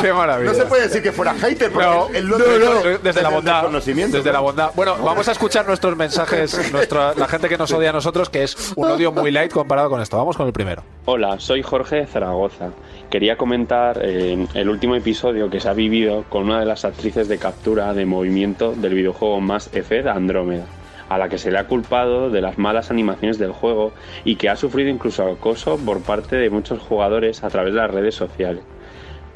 Qué 0.00 0.12
maravilla. 0.12 0.52
No 0.52 0.58
se 0.58 0.66
puede 0.66 0.82
decir 0.82 1.02
que 1.02 1.12
fuera 1.12 1.34
hater, 1.34 1.70
porque 1.72 1.86
No, 1.86 2.08
el, 2.08 2.16
el 2.16 2.25
no, 2.28 2.38
no, 2.38 2.98
desde 3.02 3.22
la 3.22 3.28
bondad. 3.28 3.64
conocimiento. 3.64 4.16
Desde 4.16 4.32
la 4.32 4.40
bondad. 4.40 4.70
Bueno, 4.74 4.96
vamos 5.02 5.28
a 5.28 5.32
escuchar 5.32 5.66
nuestros 5.66 5.96
mensajes, 5.96 6.72
nuestra, 6.72 7.14
la 7.14 7.28
gente 7.28 7.48
que 7.48 7.58
nos 7.58 7.72
odia 7.72 7.90
a 7.90 7.92
nosotros, 7.92 8.28
que 8.28 8.42
es 8.42 8.72
un 8.76 8.90
odio 8.90 9.12
muy 9.12 9.30
light 9.30 9.52
comparado 9.52 9.90
con 9.90 10.00
esto. 10.00 10.16
Vamos 10.16 10.36
con 10.36 10.46
el 10.46 10.52
primero. 10.52 10.82
Hola, 11.04 11.38
soy 11.38 11.62
Jorge 11.62 11.96
de 11.96 12.06
Zaragoza. 12.06 12.70
Quería 13.10 13.36
comentar 13.36 14.00
eh, 14.02 14.46
el 14.54 14.68
último 14.68 14.96
episodio 14.96 15.48
que 15.48 15.60
se 15.60 15.68
ha 15.68 15.72
vivido 15.72 16.24
con 16.28 16.44
una 16.44 16.60
de 16.60 16.66
las 16.66 16.84
actrices 16.84 17.28
de 17.28 17.38
captura 17.38 17.94
de 17.94 18.04
movimiento 18.06 18.72
del 18.72 18.94
videojuego 18.94 19.40
Mass 19.40 19.70
Effect 19.72 20.08
Andrómeda, 20.08 20.64
a 21.08 21.18
la 21.18 21.28
que 21.28 21.38
se 21.38 21.50
le 21.50 21.58
ha 21.58 21.66
culpado 21.66 22.30
de 22.30 22.40
las 22.40 22.58
malas 22.58 22.90
animaciones 22.90 23.38
del 23.38 23.52
juego 23.52 23.92
y 24.24 24.36
que 24.36 24.48
ha 24.48 24.56
sufrido 24.56 24.90
incluso 24.90 25.26
acoso 25.26 25.78
por 25.78 26.00
parte 26.00 26.36
de 26.36 26.50
muchos 26.50 26.80
jugadores 26.80 27.44
a 27.44 27.48
través 27.48 27.74
de 27.74 27.80
las 27.80 27.90
redes 27.90 28.14
sociales. 28.14 28.62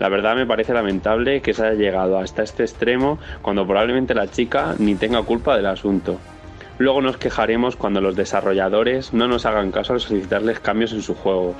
La 0.01 0.09
verdad 0.09 0.35
me 0.35 0.47
parece 0.47 0.73
lamentable 0.75 1.41
que 1.43 1.55
se 1.55 1.63
haya 1.65 1.75
llegado 1.75 2.19
hasta 2.19 2.43
este 2.43 2.65
extremo 2.65 3.19
cuando 3.43 3.65
probablemente 3.67 4.15
la 4.15 4.29
chica 4.29 4.75
ni 4.79 4.97
tenga 4.97 5.23
culpa 5.23 5.57
del 5.57 5.67
asunto. 5.67 6.17
Luego 6.79 7.03
nos 7.03 7.19
quejaremos 7.19 7.77
cuando 7.77 8.01
los 8.01 8.17
desarrolladores 8.17 9.13
no 9.13 9.29
nos 9.29 9.45
hagan 9.47 9.71
caso 9.71 9.93
al 9.93 10.01
solicitarles 10.01 10.59
cambios 10.61 10.93
en 10.93 11.03
sus 11.03 11.17
juegos. 11.19 11.57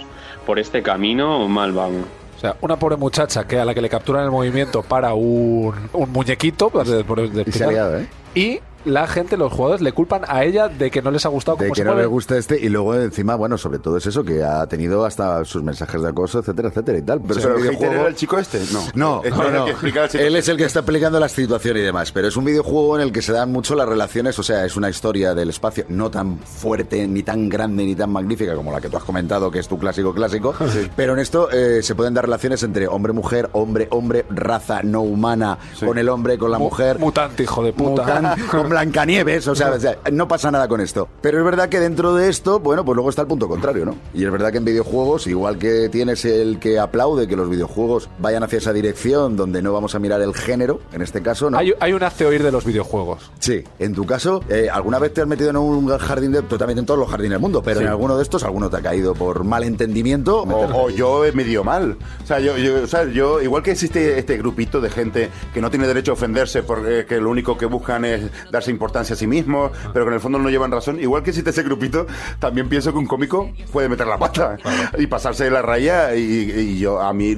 Por 0.47 0.59
este 0.59 0.83
camino 0.83 1.47
mal 1.47 1.73
vamos. 1.73 2.07
O 2.37 2.41
sea, 2.41 2.57
una 2.63 2.79
pobre 2.79 2.97
muchacha 2.97 3.47
que 3.47 3.61
a 3.61 3.67
la 3.67 3.75
que 3.75 3.83
le 3.83 3.91
capturan 3.91 4.25
el 4.25 4.31
movimiento 4.31 4.83
para 4.83 5.13
un, 5.13 5.75
un 5.93 6.11
muñequito. 6.11 6.71
de- 6.71 7.45
Y 7.47 7.53
se 7.53 7.65
ha 7.65 7.71
liado, 7.71 7.99
¿eh? 7.99 8.07
Y 8.35 8.61
la 8.85 9.07
gente, 9.07 9.37
los 9.37 9.53
jugadores, 9.53 9.81
le 9.83 9.93
culpan 9.93 10.23
a 10.29 10.45
ella 10.45 10.69
de 10.69 10.91
que 10.91 11.03
no 11.03 11.11
les 11.11 11.25
ha 11.27 11.29
gustado 11.29 11.57
De 11.57 11.67
cómo 11.67 11.75
que 11.75 11.79
se 11.81 11.85
no 11.85 11.91
mueve. 11.93 12.03
le 12.03 12.07
gusta 12.09 12.37
este 12.37 12.59
y 12.59 12.69
luego 12.69 12.95
encima, 12.95 13.35
bueno, 13.35 13.59
sobre 13.59 13.79
todo 13.79 13.97
es 13.97 14.07
eso, 14.07 14.25
que 14.25 14.43
ha 14.45 14.67
tenido 14.67 15.05
hasta 15.05 15.45
sus 15.45 15.63
mensajes 15.63 16.03
de 16.03 16.09
acoso, 16.09 16.39
etcétera, 16.41 16.69
etcétera 16.69 16.99
y 16.99 17.03
tal. 17.03 17.21
Pero, 17.21 17.39
es 17.41 17.45
un 17.45 17.53
el 17.53 17.57
hater 17.59 17.71
videojuego... 17.71 17.95
era 18.01 18.09
el 18.09 18.15
chico 18.15 18.39
este, 18.39 18.61
no. 18.73 18.81
No, 18.95 19.23
Es 19.25 19.35
no, 19.37 19.67
el 19.67 19.75
que. 20.11 20.27
Él 20.27 20.37
es 20.37 20.49
el 20.49 20.57
que 20.57 20.65
está 20.65 20.81
explicando 20.81 21.19
la 21.21 21.29
situación 21.29 21.77
y 21.77 21.81
demás, 21.81 22.13
pero 22.13 22.29
es 22.29 22.37
un 22.37 22.45
videojuego 22.45 22.97
en 22.97 23.03
el 23.03 23.13
que 23.13 23.23
se 23.23 23.33
dan 23.33 23.51
mucho 23.53 23.75
las 23.75 23.89
relaciones, 23.89 24.39
o 24.39 24.43
sea, 24.43 24.65
es 24.65 24.77
una 24.77 24.89
historia 24.91 25.35
del 25.35 25.51
espacio 25.51 25.85
no 25.89 26.11
tan 26.11 26.39
fuerte, 26.39 27.07
ni 27.07 27.23
tan 27.23 27.49
grande, 27.49 27.85
ni 27.85 27.95
tan 27.95 28.11
magnífica 28.11 28.55
como 28.55 28.73
la 28.73 28.81
que 28.81 28.89
tú 28.89 28.97
has 28.97 29.05
comentado, 29.05 29.51
que 29.51 29.59
es 29.59 29.69
tu 29.69 29.79
clásico 29.79 30.13
clásico, 30.15 30.55
pero 30.97 31.13
en 31.15 31.19
esto 31.21 31.51
eh, 31.51 31.83
se 31.83 31.95
pueden 31.95 32.15
dar 32.15 32.25
relaciones 32.25 32.63
entre 32.63 32.87
hombre-mujer, 32.89 33.49
hombre-hombre, 33.53 34.27
raza 34.31 34.83
no 34.83 35.03
humana, 35.03 35.59
con 35.85 35.99
el 35.99 36.09
hombre, 36.09 36.39
con 36.39 36.51
la 36.51 36.59
Mu- 36.59 36.65
mujer. 36.67 36.99
Mutante, 36.99 37.43
hijo 37.45 37.63
de 37.63 37.73
puta. 37.73 38.21
Mutan- 38.21 38.47
con 38.49 38.70
Blancanieves, 38.71 39.47
o 39.49 39.55
sea, 39.55 39.73
o 39.73 39.79
sea, 39.79 39.99
no 40.11 40.27
pasa 40.27 40.51
nada 40.51 40.67
con 40.69 40.81
esto. 40.81 41.09
Pero 41.21 41.39
es 41.39 41.45
verdad 41.45 41.69
que 41.69 41.81
dentro 41.81 42.15
de 42.15 42.29
esto, 42.29 42.61
bueno, 42.61 42.85
pues 42.85 42.95
luego 42.97 43.11
está 43.11 43.23
el 43.23 43.29
punto 43.29 43.49
contrario, 43.49 43.85
¿no? 43.85 43.97
Y 44.15 44.25
es 44.25 44.33
verdad 44.33 44.51
que 44.51 44.59
en 44.59 44.65
videojuegos, 44.65 45.27
igual 45.27 45.59
que 45.59 45.89
tienes 45.89 46.25
el 46.25 46.59
que 46.59 46.79
aplaude 46.79 47.29
que 47.29 47.37
los 47.37 47.51
videojuegos 47.51 48.09
vayan 48.19 48.43
hacia 48.43 48.59
esa 48.59 48.73
dirección 48.73 49.37
donde 49.37 49.61
no 49.61 49.73
vamos 49.73 49.95
a 49.95 49.99
mirar 49.99 50.23
el 50.23 50.35
género, 50.35 50.81
en 50.93 51.03
este 51.03 51.21
caso, 51.23 51.51
¿no? 51.51 51.59
Hay, 51.59 51.75
hay 51.81 51.93
un 51.93 52.03
hace 52.03 52.25
oír 52.25 52.43
de 52.43 52.53
los 52.53 52.65
videojuegos. 52.65 53.31
Sí, 53.39 53.63
en 53.79 53.95
tu 53.95 54.07
caso, 54.07 54.43
eh, 54.49 54.69
¿alguna 54.73 54.99
vez 54.99 55.13
te 55.13 55.21
has 55.21 55.27
metido 55.27 55.51
en 55.51 55.57
un 55.57 55.89
jardín 55.99 56.33
de... 56.33 56.41
Totalmente 56.43 56.81
en 56.81 56.87
todos 56.87 56.99
los 56.99 57.09
jardines 57.09 57.33
del 57.33 57.41
mundo, 57.41 57.63
pero 57.63 57.81
en 57.81 57.89
alguno 57.89 58.17
de 58.17 58.23
estos, 58.23 58.45
alguno 58.45 58.71
te 58.71 58.77
ha 58.77 58.81
caído 58.81 59.15
por 59.15 59.45
malentendimiento. 59.45 60.43
O, 60.43 60.85
o 60.85 60.91
yo 60.91 61.25
me 61.35 61.45
dio 61.45 61.65
mal. 61.65 61.97
O 62.23 62.27
sea, 62.27 62.41
yo, 62.41 62.57
yo, 62.57 62.83
o 62.83 62.87
sea, 62.87 63.05
yo, 63.05 63.41
igual 63.41 63.63
que 63.63 63.73
existe 63.73 64.19
este 64.19 64.37
grupito 64.39 64.81
de 64.81 64.91
gente 64.91 65.31
que 65.53 65.61
no 65.61 65.71
tiene 65.71 65.87
derecho 65.87 66.13
a 66.13 66.15
ofenderse 66.15 66.63
porque 66.63 67.07
que 67.07 67.21
lo 67.21 67.31
único 67.31 67.57
que 67.57 67.67
buscan 67.67 68.05
es 68.05 68.23
darse 68.61 68.71
importancia 68.71 69.15
a 69.15 69.17
sí 69.17 69.27
mismos, 69.27 69.73
pero 69.93 70.05
que 70.05 70.11
en 70.11 70.15
el 70.15 70.21
fondo 70.21 70.39
no 70.39 70.49
llevan 70.51 70.71
razón, 70.71 71.01
igual 71.01 71.23
que 71.23 71.31
existe 71.31 71.51
ese 71.51 71.63
grupito, 71.63 72.07
también 72.39 72.69
pienso 72.69 72.93
que 72.93 72.99
un 72.99 73.07
cómico 73.07 73.51
puede 73.73 73.89
meter 73.89 74.07
la 74.07 74.19
pata 74.19 74.57
y 74.99 75.07
pasarse 75.07 75.45
de 75.45 75.51
la 75.51 75.63
raya 75.63 76.15
y, 76.15 76.21
y 76.23 76.79
yo 76.79 77.01
a 77.01 77.13
mí 77.13 77.37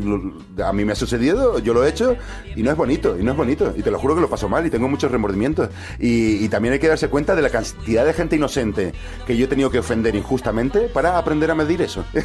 a 0.62 0.72
mí 0.72 0.84
me 0.84 0.92
ha 0.92 0.96
sucedido, 0.96 1.58
yo 1.60 1.72
lo 1.74 1.84
he 1.84 1.88
hecho 1.88 2.16
y 2.56 2.62
no 2.62 2.70
es 2.70 2.76
bonito, 2.76 3.16
y 3.18 3.22
no 3.22 3.30
es 3.32 3.36
bonito, 3.36 3.72
y 3.76 3.82
te 3.82 3.90
lo 3.90 3.98
juro 3.98 4.14
que 4.14 4.20
lo 4.20 4.28
paso 4.28 4.48
mal 4.48 4.66
y 4.66 4.70
tengo 4.70 4.88
muchos 4.88 5.10
remordimientos 5.10 5.68
y, 5.98 6.44
y 6.44 6.48
también 6.48 6.74
hay 6.74 6.78
que 6.80 6.88
darse 6.88 7.08
cuenta 7.08 7.34
de 7.34 7.42
la 7.42 7.50
cantidad 7.50 8.04
de 8.04 8.12
gente 8.12 8.36
inocente 8.36 8.92
que 9.26 9.36
yo 9.36 9.44
he 9.44 9.48
tenido 9.48 9.70
que 9.70 9.78
ofender 9.78 10.14
injustamente 10.14 10.80
para 10.88 11.16
aprender 11.18 11.50
a 11.50 11.54
medir 11.54 11.82
eso. 11.82 12.04
es 12.14 12.24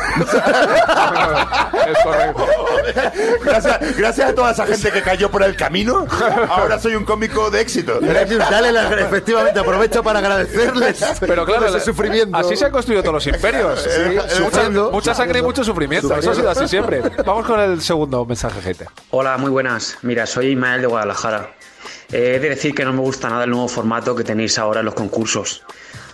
correcto. 2.03 2.45
Gracias, 3.43 3.97
gracias 3.97 4.29
a 4.29 4.35
toda 4.35 4.51
esa 4.51 4.65
gente 4.65 4.91
que 4.91 5.01
cayó 5.01 5.29
por 5.31 5.43
el 5.43 5.55
camino, 5.55 6.05
ahora 6.49 6.79
soy 6.79 6.95
un 6.95 7.05
cómico 7.05 7.49
de 7.49 7.61
éxito. 7.61 7.99
Gracias, 8.01 8.49
dale 8.49 8.71
la- 8.71 8.86
efectivamente, 8.99 9.59
aprovecho 9.59 10.03
para 10.03 10.19
agradecerles. 10.19 11.03
Pero 11.19 11.45
claro, 11.45 11.67
ese 11.67 11.79
sufrimiento. 11.81 12.35
así 12.37 12.55
se 12.55 12.65
han 12.65 12.71
construido 12.71 13.01
todos 13.03 13.15
los 13.15 13.27
imperios. 13.35 13.81
Sí, 13.81 14.41
mucha, 14.41 14.69
mucha 14.69 15.13
sangre 15.13 15.39
y 15.39 15.41
mucho 15.41 15.63
sufrimiento. 15.63 16.15
Eso 16.15 16.31
ha 16.31 16.35
sido 16.35 16.49
así 16.49 16.67
siempre. 16.67 17.01
Vamos 17.25 17.45
con 17.45 17.59
el 17.59 17.81
segundo 17.81 18.25
mensaje, 18.25 18.61
hater. 18.61 18.87
Hola, 19.11 19.37
muy 19.37 19.49
buenas. 19.51 19.97
Mira, 20.01 20.25
soy 20.25 20.47
Ismael 20.47 20.81
de 20.81 20.87
Guadalajara. 20.87 21.51
Eh, 22.11 22.35
He 22.35 22.39
de 22.39 22.49
decir 22.49 22.73
que 22.73 22.85
no 22.85 22.93
me 22.93 23.01
gusta 23.01 23.29
nada 23.29 23.43
el 23.43 23.49
nuevo 23.49 23.67
formato 23.67 24.15
que 24.15 24.23
tenéis 24.23 24.57
ahora 24.57 24.79
en 24.79 24.85
los 24.85 24.93
concursos. 24.95 25.63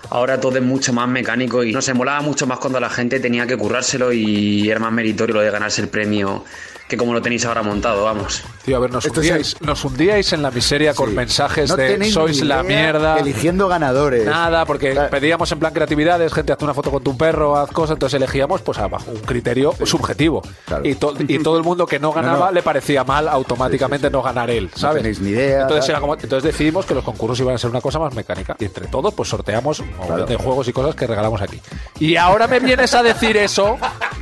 Ahora 0.10 0.39
todo 0.39 0.58
es 0.58 0.63
mucho 0.63 0.92
más 0.92 1.08
mecánico 1.08 1.63
y 1.63 1.72
no 1.72 1.82
se 1.82 1.94
molaba 1.94 2.22
mucho 2.22 2.46
más 2.46 2.60
cuando 2.60 2.80
la 2.80 2.89
gente 2.89 3.20
tenía 3.20 3.48
que 3.48 3.58
currárselo 3.58 4.12
y 4.12 4.70
era 4.70 4.80
más 4.80 4.92
meritorio 4.92 5.36
lo 5.36 5.42
de 5.42 5.50
ganarse 5.50 5.82
el 5.82 5.88
premio 5.88 6.44
que 6.93 6.97
como 6.97 7.13
lo 7.13 7.21
tenéis 7.21 7.43
ahora 7.45 7.63
montado, 7.63 8.03
vamos. 8.03 8.43
Tío, 8.65 8.77
a 8.77 8.79
ver, 8.79 8.91
nos 8.91 9.05
hundíais, 9.05 9.57
nos 9.62 9.83
hundíais 9.83 10.31
en 10.33 10.41
la 10.41 10.51
miseria 10.51 10.93
con 10.93 11.13
mensajes 11.13 11.69
No 11.69 11.75
de 11.75 12.12
sois 12.12 12.41
la 12.43 12.63
mierda. 12.63 13.17
Eligiendo 13.19 13.67
ganadores. 13.67 14.25
Nada, 14.25 14.65
porque 14.65 14.91
Claro. 14.91 15.09
pedíamos 15.09 15.51
en 15.51 15.59
plan 15.59 15.73
creatividades, 15.73 16.31
gente, 16.33 16.53
haz 16.53 16.62
una 16.62 16.73
foto 16.73 16.91
con 16.91 17.03
tu 17.03 17.17
perro, 17.17 17.57
haz 17.57 17.71
cosas, 17.71 17.95
entonces 17.95 18.17
elegíamos 18.17 18.62
pues 18.62 18.77
un 18.77 19.19
criterio 19.25 19.73
subjetivo. 19.85 20.41
Claro. 20.65 20.88
Y, 20.88 20.95
to- 20.95 21.13
y 21.27 21.39
todo 21.39 21.57
el 21.57 21.63
mundo 21.63 21.85
que 21.88 22.00
no 22.00 22.12
ganaba 22.13 22.47
no. 22.47 22.51
le 22.51 22.62
parecía 22.63 23.03
mal 23.03 23.27
automáticamente 23.27 24.09
no 24.09 24.21
ganar 24.21 24.50
él, 24.50 24.69
¿sabes? 24.75 25.01
tenéis 25.01 25.19
ni 25.19 25.31
idea, 25.31 25.62
Entonces, 25.63 25.85
tal. 25.85 25.91
era 25.91 26.00
como- 26.01 26.13
entonces 26.13 26.43
decidimos 26.43 26.85
que 26.85 26.93
los 26.93 27.03
concursos 27.03 27.39
iban 27.39 27.55
a 27.55 27.57
ser 27.57 27.69
una 27.69 27.81
cosa 27.81 28.00
más 28.00 28.13
mecánica. 28.13 28.55
Y 28.59 28.65
entre 28.65 28.88
todos, 28.88 29.13
pues 29.13 29.29
sorteamos 29.29 29.83
de 30.27 30.35
juegos 30.35 30.67
y 30.67 30.73
cosas 30.73 30.95
que 30.95 31.07
regalamos 31.07 31.41
aquí. 31.41 31.59
Y 32.00 32.15
ahora 32.17 32.47
me 32.47 32.59
vienes 32.59 32.93
a 32.93 33.03
decir 33.03 33.35
eso, 33.38 33.77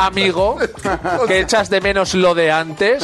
amigo, 0.06 0.58
que 1.28 1.40
echas 1.42 1.70
de 1.70 1.82
menos 1.82 2.14
lo 2.14 2.34
de 2.36 2.52
antes. 2.52 3.04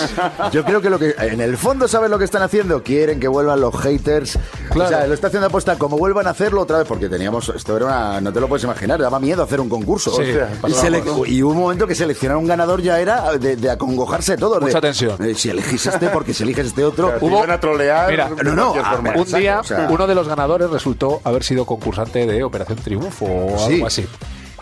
Yo 0.51 0.63
creo 0.65 0.81
que 0.81 0.89
lo 0.89 0.99
que 0.99 1.15
en 1.19 1.41
el 1.41 1.57
fondo 1.57 1.87
sabes 1.87 2.09
lo 2.09 2.17
que 2.17 2.25
están 2.25 2.41
haciendo, 2.43 2.83
quieren 2.83 3.19
que 3.19 3.27
vuelvan 3.27 3.61
los 3.61 3.75
haters. 3.79 4.37
Claro. 4.71 4.85
O 4.85 4.87
sea, 4.89 5.07
lo 5.07 5.13
está 5.13 5.27
haciendo 5.27 5.47
aposta 5.47 5.77
como 5.77 5.97
vuelvan 5.97 6.27
a 6.27 6.31
hacerlo 6.31 6.61
otra 6.61 6.79
vez 6.79 6.87
porque 6.87 7.09
teníamos 7.09 7.49
esto 7.49 7.75
era 7.77 7.85
una 7.85 8.21
no 8.21 8.33
te 8.33 8.39
lo 8.39 8.47
puedes 8.47 8.63
imaginar, 8.63 8.99
daba 8.99 9.19
miedo 9.19 9.43
hacer 9.43 9.59
un 9.61 9.69
concurso. 9.69 10.11
Sí, 10.11 10.33
Hostia. 10.61 10.89
y, 11.27 11.41
hubo 11.43 11.51
un 11.51 11.57
momento 11.59 11.87
que 11.87 11.95
seleccionar 11.95 12.37
un 12.37 12.47
ganador 12.47 12.81
ya 12.81 12.99
era 12.99 13.37
de, 13.37 13.55
de 13.55 13.69
acongojarse 13.69 14.37
todos. 14.37 14.59
Mucha 14.61 14.75
de, 14.75 14.81
tensión. 14.81 15.23
eh, 15.23 15.33
si 15.35 15.49
elegís 15.49 15.85
este 15.85 16.07
porque 16.09 16.33
si 16.33 16.43
eliges 16.43 16.67
este 16.67 16.83
otro. 16.83 17.13
Hubo- 17.21 17.47
a 17.47 17.59
trolear. 17.59 18.09
Mira, 18.09 18.29
no, 18.43 18.53
no, 18.55 18.73
a 18.75 18.95
Un 19.15 19.25
día, 19.25 19.59
o 19.61 19.63
sea- 19.63 19.87
uno 19.89 20.05
de 20.07 20.15
los 20.15 20.27
ganadores 20.27 20.69
resultó 20.69 21.21
haber 21.23 21.43
sido 21.43 21.65
concursante 21.65 22.25
de 22.25 22.43
Operación 22.43 22.77
Triunfo 22.79 23.25
o 23.25 23.57
Sí. 23.67 23.75
algo 23.75 23.87
así. 23.87 24.05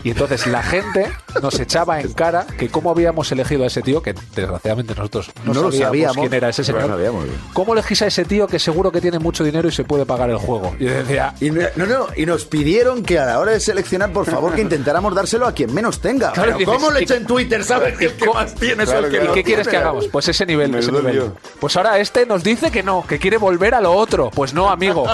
Y 0.06 0.10
entonces 0.10 0.46
la 0.46 0.62
gente 0.62 1.10
nos 1.42 1.58
echaba 1.58 2.00
en 2.00 2.12
cara 2.12 2.46
que 2.56 2.68
cómo 2.68 2.92
habíamos 2.92 3.32
elegido 3.32 3.64
a 3.64 3.66
ese 3.66 3.82
tío, 3.82 4.00
que 4.02 4.14
desgraciadamente 4.36 4.94
nosotros 4.94 5.32
no, 5.44 5.52
No 5.52 5.62
sabíamos, 5.64 5.78
sabíamos. 5.80 6.16
quién 6.18 6.32
era 6.34 6.48
ese 6.48 6.62
No 6.62 6.66
señor. 6.66 6.86
sabíamos. 6.86 7.24
¿Cómo 7.52 7.72
elegís 7.72 8.02
a 8.02 8.06
ese 8.06 8.24
tío 8.24 8.46
que 8.46 8.60
seguro 8.60 8.92
que 8.92 9.00
tiene 9.00 9.18
mucho 9.18 9.42
dinero 9.42 9.66
y 9.68 9.72
se 9.72 9.82
puede 9.82 10.06
pagar 10.06 10.30
el 10.30 10.36
juego? 10.36 10.76
Y 10.78 10.84
decía, 10.84 11.34
Y 11.40 11.50
no, 11.50 11.62
no, 11.74 11.86
no, 11.86 12.06
y 12.16 12.24
nos 12.24 12.44
pidieron 12.44 13.02
que 13.02 13.18
a 13.18 13.26
la 13.26 13.40
hora 13.40 13.50
de 13.50 13.58
seleccionar, 13.58 14.12
por 14.12 14.26
favor, 14.26 14.54
que 14.54 14.60
intentáramos 14.60 15.12
dárselo 15.12 15.44
a 15.48 15.50
quien 15.52 15.74
menos 15.74 15.98
tenga. 16.00 16.30
Claro, 16.30 16.52
Pero 16.56 16.58
dices, 16.58 16.74
¿Cómo 16.74 16.90
le 16.92 17.00
¿y- 17.00 17.02
echa 17.02 17.16
en 17.16 17.26
Twitter? 17.26 17.64
¿Sabes? 17.64 17.98
Que 17.98 18.04
el 18.04 18.12
que 18.12 18.26
más 18.30 18.54
tiene 18.54 18.84
es 18.84 18.90
Claro, 18.90 19.06
el 19.06 19.12
que 19.12 19.24
¿y 19.24 19.26
no 19.26 19.32
qué 19.34 19.42
quieres 19.42 19.66
que 19.66 19.76
hagamos? 19.76 20.06
Pues 20.06 20.28
ese 20.28 20.46
nivel, 20.46 20.72
ese 20.76 20.92
nivel. 20.92 21.32
Pues 21.58 21.76
ahora 21.76 21.98
este 21.98 22.26
nos 22.26 22.44
dice 22.44 22.70
que 22.70 22.84
no, 22.84 23.04
que 23.08 23.18
quiere 23.18 23.38
volver 23.38 23.74
a 23.74 23.80
lo 23.80 23.90
otro. 23.92 24.30
Pues 24.32 24.54
no, 24.54 24.70
amigo. 24.70 25.04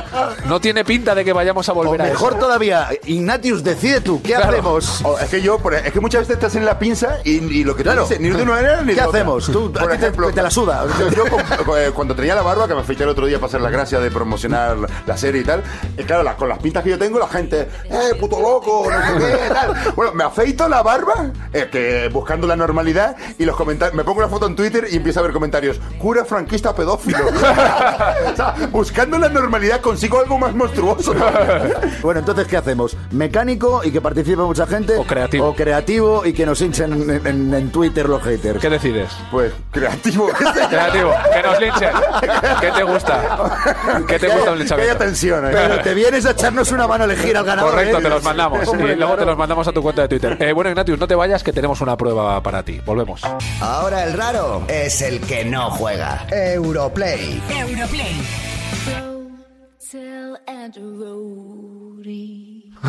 No 0.45 0.61
tiene 0.61 0.85
pinta 0.85 1.15
de 1.15 1.25
que 1.25 1.33
vayamos 1.33 1.67
a 1.71 1.73
O 1.73 1.77
volver 1.77 2.03
a 2.03 2.05
mejor 2.05 2.33
eso. 2.35 2.41
todavía, 2.43 2.91
Ignatius, 3.07 3.65
decide 3.65 4.03
tú, 4.03 4.21
¿qué 4.21 4.35
Claro. 4.35 4.51
hacemos? 4.51 4.82
O, 5.05 5.19
es 5.19 5.29
que 5.29 5.41
yo, 5.43 5.59
por- 5.59 5.75
es 5.75 5.93
que 5.93 6.01
muchas 6.01 6.21
veces 6.23 6.35
estás 6.37 6.55
en 6.57 6.65
la 6.65 6.79
pinza 6.79 7.19
y, 7.25 7.33
y 7.39 7.65
lo 7.65 7.75
que 7.77 7.83
Claro. 7.83 8.03
dices, 8.03 8.21
ni 8.21 8.29
de 8.31 8.43
una 8.43 8.53
manera 8.53 8.81
ni 8.83 8.89
de 8.89 8.95
¿Qué 8.95 9.01
otra. 9.03 9.21
hacemos? 9.21 9.47
Tú, 9.47 9.73
a 9.77 9.81
por 9.81 9.93
ti 9.93 9.99
te- 9.99 10.11
te 10.33 10.43
la 10.43 10.51
suda. 10.51 10.85
Yo, 10.99 11.09
yo 11.11 11.25
con- 11.65 11.79
eh, 11.79 11.91
cuando 11.95 12.15
tenía 12.15 12.35
la 12.35 12.43
barba, 12.43 12.67
que 12.69 12.75
me 12.75 12.81
afeité 12.81 13.03
el 13.05 13.09
otro 13.11 13.27
día 13.27 13.39
para 13.39 13.47
hacer 13.49 13.61
la 13.61 13.71
gracia 13.71 14.01
de 14.01 14.11
promocionar 14.11 14.77
la, 15.07 15.17
serie 15.17 15.43
y 15.43 15.45
tal, 15.45 15.63
eh, 15.97 16.05
claro, 16.05 16.23
la- 16.23 16.37
con 16.37 16.49
las 16.49 16.59
pintas 16.59 16.83
que 16.85 16.91
yo 16.91 16.99
tengo, 16.99 17.19
la 17.19 17.29
gente, 17.29 17.69
¡eh, 17.85 18.15
puto 18.19 18.41
loco! 18.41 18.89
No 18.91 19.21
sé 19.21 19.27
qué, 19.33 19.49
tal. 19.55 19.75
Bueno, 19.95 20.13
me 20.15 20.25
afeito 20.25 20.69
la 20.69 20.83
barba, 20.83 21.31
eh, 21.53 21.69
que 21.71 22.09
buscando 22.13 22.47
la 22.47 22.57
normalidad, 22.57 23.17
y 23.39 23.45
los 23.45 23.57
comentarios, 23.57 23.95
me 23.97 24.05
pongo 24.05 24.19
una 24.21 24.29
foto 24.29 24.47
en 24.47 24.57
Twitter 24.57 24.87
y 24.91 24.97
empiezo 24.97 25.21
a 25.21 25.23
ver 25.23 25.33
comentarios, 25.33 25.81
cura 25.99 26.25
franquista 26.25 26.75
pedófilo. 26.75 27.19
o 28.33 28.37
sea, 28.37 28.55
buscando 28.71 29.19
la 29.19 29.29
normalidad 29.29 29.81
consigo 29.81 30.19
algo 30.21 30.39
más 30.39 30.55
monstruoso. 30.55 31.15
Bueno, 32.03 32.21
entonces, 32.21 32.47
¿qué 32.47 32.57
hacemos? 32.57 32.97
¿Mecánico 33.11 33.83
y 33.85 33.91
que 33.91 34.01
participe 34.01 34.43
mucha 34.43 34.67
gente? 34.73 34.97
O 34.97 35.05
creativo. 35.05 35.49
¿O 35.49 35.55
creativo 35.55 36.25
y 36.27 36.33
que 36.33 36.47
nos 36.47 36.61
hinchen 36.61 36.93
en, 37.11 37.27
en- 37.27 37.55
en 37.55 37.71
Twitter 37.71 38.09
los 38.09 38.23
haters? 38.23 38.61
¿Qué 38.61 38.71
decides? 38.71 39.11
Pues, 39.31 39.53
creativo. 39.71 40.29
Creativo, 40.71 41.13
que 41.33 41.43
nos 41.43 41.61
linchen. 41.61 41.91
¿Qué 42.61 42.71
te 42.73 42.83
gusta? 42.83 43.47
¿Qué 44.09 44.19
te 44.19 44.27
Que 44.27 44.33
gusta 44.35 44.37
haya- 44.37 44.37
un 44.39 44.43
que 44.43 44.43
haya 44.43 44.55
linchamiento? 44.57 44.99
tensión 44.99 45.45
ahí. 45.45 45.53
Pero 45.55 45.81
te 45.83 45.95
vienes 45.95 46.25
a 46.27 46.31
echarnos 46.31 46.73
una 46.73 46.87
mano 46.89 47.05
a 47.05 47.07
elegir 47.07 47.37
al 47.37 47.45
ganador. 47.45 47.71
Correcto, 47.73 47.99
¿eh? 47.99 48.03
te 48.03 48.09
los 48.09 48.23
mandamos. 48.23 48.67
Hombre, 48.69 48.93
y 48.93 48.97
luego 48.97 49.15
te 49.17 49.25
los 49.27 49.37
mandamos 49.37 49.69
a 49.69 49.73
tu 49.73 49.83
cuenta 49.83 50.03
de 50.03 50.09
Twitter. 50.09 50.37
Eh, 50.41 50.53
bueno, 50.53 50.71
Ignatius, 50.71 50.99
no 50.99 51.07
te 51.07 51.15
vayas, 51.15 51.43
que 51.43 51.53
tenemos 51.53 51.81
una 51.81 51.97
prueba 51.97 52.43
para 52.43 52.63
ti. 52.63 52.81
Volvemos. 52.85 53.23
Ahora 53.61 54.05
el 54.05 54.15
raro 54.15 54.63
es 54.69 55.03
el 55.03 55.21
que 55.21 55.45
no 55.45 55.71
juega. 55.71 56.27
Europlay. 56.31 57.43
Europlay. 57.51 58.23
Hotel 59.93 60.39
and. 60.47 60.77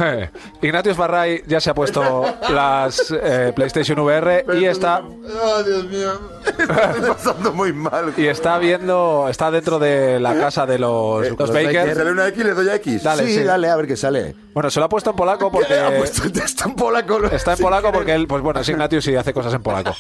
Eh, 0.02 0.30
Ignatius 0.62 0.98
Barray 0.98 1.44
ya 1.46 1.60
se 1.62 1.70
ha 1.70 1.74
puesto 1.76 2.24
las 2.50 3.12
eh, 3.12 3.54
PlayStation 3.56 4.00
VR 4.00 4.44
y 4.60 4.66
está 4.66 5.02
Oh, 5.04 5.64
Dios 5.64 5.86
mío. 5.86 6.12
Estoy 6.46 7.08
pasando 7.10 7.52
muy 7.54 7.72
mal. 7.74 8.14
y 8.18 8.26
está 8.28 8.58
viendo, 8.58 9.28
está 9.30 9.52
dentro 9.52 9.78
de 9.80 10.20
la 10.20 10.34
casa 10.36 10.66
de 10.66 10.80
los, 10.80 11.26
Eh, 11.26 11.30
los 11.30 11.40
los 11.40 11.52
Baker. 11.52 11.66
Baker. 11.76 11.96
¿Sale 11.96 12.12
una 12.12 12.28
X? 12.30 12.44
¿Le 12.44 12.54
doy 12.54 12.70
a 12.70 12.76
X? 12.76 13.04
Dale, 13.04 13.26
sí, 13.28 13.36
sí. 13.36 13.44
dale, 13.44 13.70
a 13.70 13.76
ver 13.76 13.88
qué 13.88 13.96
sale. 13.96 14.36
Bueno, 14.54 14.70
se 14.70 14.80
lo 14.80 14.86
ha 14.86 14.90
puesto 14.90 15.12
en 15.12 15.16
polaco 15.16 15.52
porque 15.52 15.74
Ha 15.80 15.96
puesto 15.98 16.24
el 16.24 16.32
texto 16.32 16.66
en 16.70 16.76
polaco. 16.76 17.20
lo- 17.20 17.28
está 17.32 17.52
en 17.52 17.58
sin 17.58 17.64
polaco 17.66 17.84
querer. 17.84 17.94
porque 17.96 18.14
él, 18.14 18.28
pues 18.28 18.42
bueno, 18.42 18.60
es 18.62 18.70
Ignatius 18.70 19.08
y 19.08 19.16
hace 19.16 19.34
cosas 19.34 19.54
en 19.54 19.62
polaco. 19.62 19.92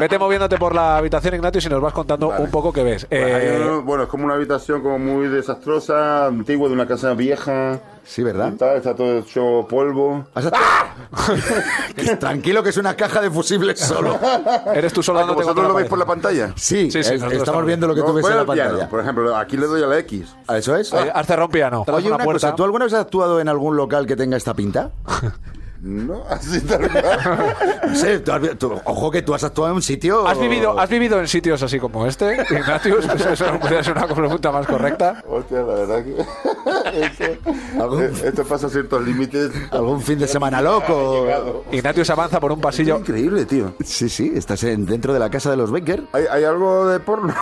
Vete 0.00 0.18
moviéndote 0.18 0.56
por 0.58 0.74
la 0.74 0.96
habitación, 0.96 1.34
Ignatius, 1.34 1.66
y 1.66 1.68
nos 1.68 1.80
vas 1.82 1.92
contando 1.92 2.28
un 2.28 2.50
poco 2.50 2.72
qué 2.72 2.82
ves. 2.82 3.06
Pues 3.06 3.22
hay 3.22 3.30
Eh, 3.46 3.60
uno- 3.62 3.82
bueno, 3.82 4.04
es 4.04 4.08
como 4.08 4.24
una 4.24 4.34
habitación 4.34 4.82
como 4.82 4.98
muy 4.98 5.28
desastrosa, 5.28 6.26
antigua, 6.26 6.68
de 6.68 6.74
una 6.74 6.86
casa 6.86 7.12
vieja. 7.14 7.80
Sí, 8.06 8.22
¿verdad? 8.22 8.52
Y 8.54 8.56
tal, 8.56 8.76
está 8.76 8.94
todo 8.94 9.18
hecho 9.18 9.66
polvo. 9.68 10.24
Has- 10.34 10.48
Tranquilo 12.20 12.62
que 12.62 12.70
es 12.70 12.76
una 12.76 12.94
caja 12.94 13.20
de 13.20 13.30
fusibles 13.30 13.80
solo. 13.80 14.18
eres 14.72 14.92
tú 14.92 15.02
solo 15.02 15.18
Ah, 15.20 15.32
¿Vosotros 15.32 15.66
lo 15.68 15.74
veis 15.74 15.88
por 15.88 15.98
la 15.98 16.06
pantalla? 16.06 16.52
Sí, 16.56 16.90
Sí, 16.90 17.02
sí, 17.02 17.10
eh, 17.10 17.14
estamos 17.16 17.34
estamos 17.34 17.66
viendo 17.66 17.86
lo 17.88 17.94
que 17.94 18.00
No, 18.00 18.06
tú 18.06 18.12
ves 18.14 18.24
en 18.26 18.34
la 18.34 18.40
al 18.40 18.46
piano, 18.46 18.70
pantalla. 18.70 18.88
Por 18.88 19.00
ejemplo, 19.00 19.36
aquí 19.36 19.56
le 19.56 19.66
doy 19.66 19.82
a 19.82 19.86
la 19.86 19.98
X. 19.98 20.34
¿A 20.46 20.56
¿Eso 20.56 20.76
es? 20.76 20.92
Eh, 20.92 21.10
Haz 21.12 21.26
cerrón 21.26 21.50
piano. 21.50 21.82
Te 21.84 21.90
das 21.92 21.98
Oye, 22.00 22.12
una 22.12 22.24
cosa, 22.24 22.54
¿tú 22.54 22.64
alguna 22.64 22.84
vez 22.84 22.94
has 22.94 23.00
actuado 23.00 23.40
en 23.40 23.48
algún 23.48 23.76
local 23.76 24.06
que 24.06 24.14
tenga 24.16 24.36
esta 24.36 24.54
pinta? 24.54 24.90
No, 25.80 26.24
así 26.28 26.60
tal 26.62 26.90
cual. 26.90 27.54
No 27.88 27.94
sé, 27.94 28.18
tú 28.20 28.32
has 28.32 28.58
tú- 28.58 28.80
ojo 28.84 29.10
que 29.10 29.22
tú 29.22 29.34
has 29.34 29.44
actuado 29.44 29.70
en 29.70 29.76
un 29.76 29.82
sitio... 29.82 30.26
¿Has 30.26 30.38
vivido, 30.40 30.78
¿Has 30.78 30.88
vivido 30.90 31.20
en 31.20 31.28
sitios 31.28 31.62
así 31.62 31.78
como 31.78 32.06
este, 32.06 32.34
Ignatius? 32.50 33.04
Eso, 33.04 33.30
eso 33.30 33.46
no 33.52 33.60
puede 33.60 33.84
ser 33.84 33.96
una 33.96 34.06
pregunta 34.08 34.50
más 34.50 34.66
correcta. 34.66 35.22
Hostia, 35.28 35.58
la 35.58 35.74
verdad 35.74 36.04
que. 36.04 36.16
esto, 37.06 37.24
¿Algún, 37.80 38.02
eh, 38.04 38.10
esto 38.24 38.44
pasa 38.44 38.68
ciertos 38.68 39.02
límites. 39.06 39.50
algún 39.70 40.00
fin 40.02 40.18
de 40.18 40.26
semana 40.26 40.60
loco? 40.62 41.26
Ignatius 41.70 42.10
avanza 42.10 42.40
por 42.40 42.52
un 42.52 42.60
pasillo. 42.60 42.98
Increíble, 42.98 43.44
tío. 43.44 43.74
Sí, 43.84 44.08
sí, 44.08 44.32
estás 44.34 44.64
en- 44.64 44.86
dentro 44.86 45.12
de 45.12 45.20
la 45.20 45.30
casa 45.30 45.50
de 45.50 45.56
los 45.56 45.70
Baker. 45.70 46.04
¿Hay, 46.12 46.24
hay 46.30 46.44
algo 46.44 46.88
de 46.88 46.98
porno? 47.00 47.34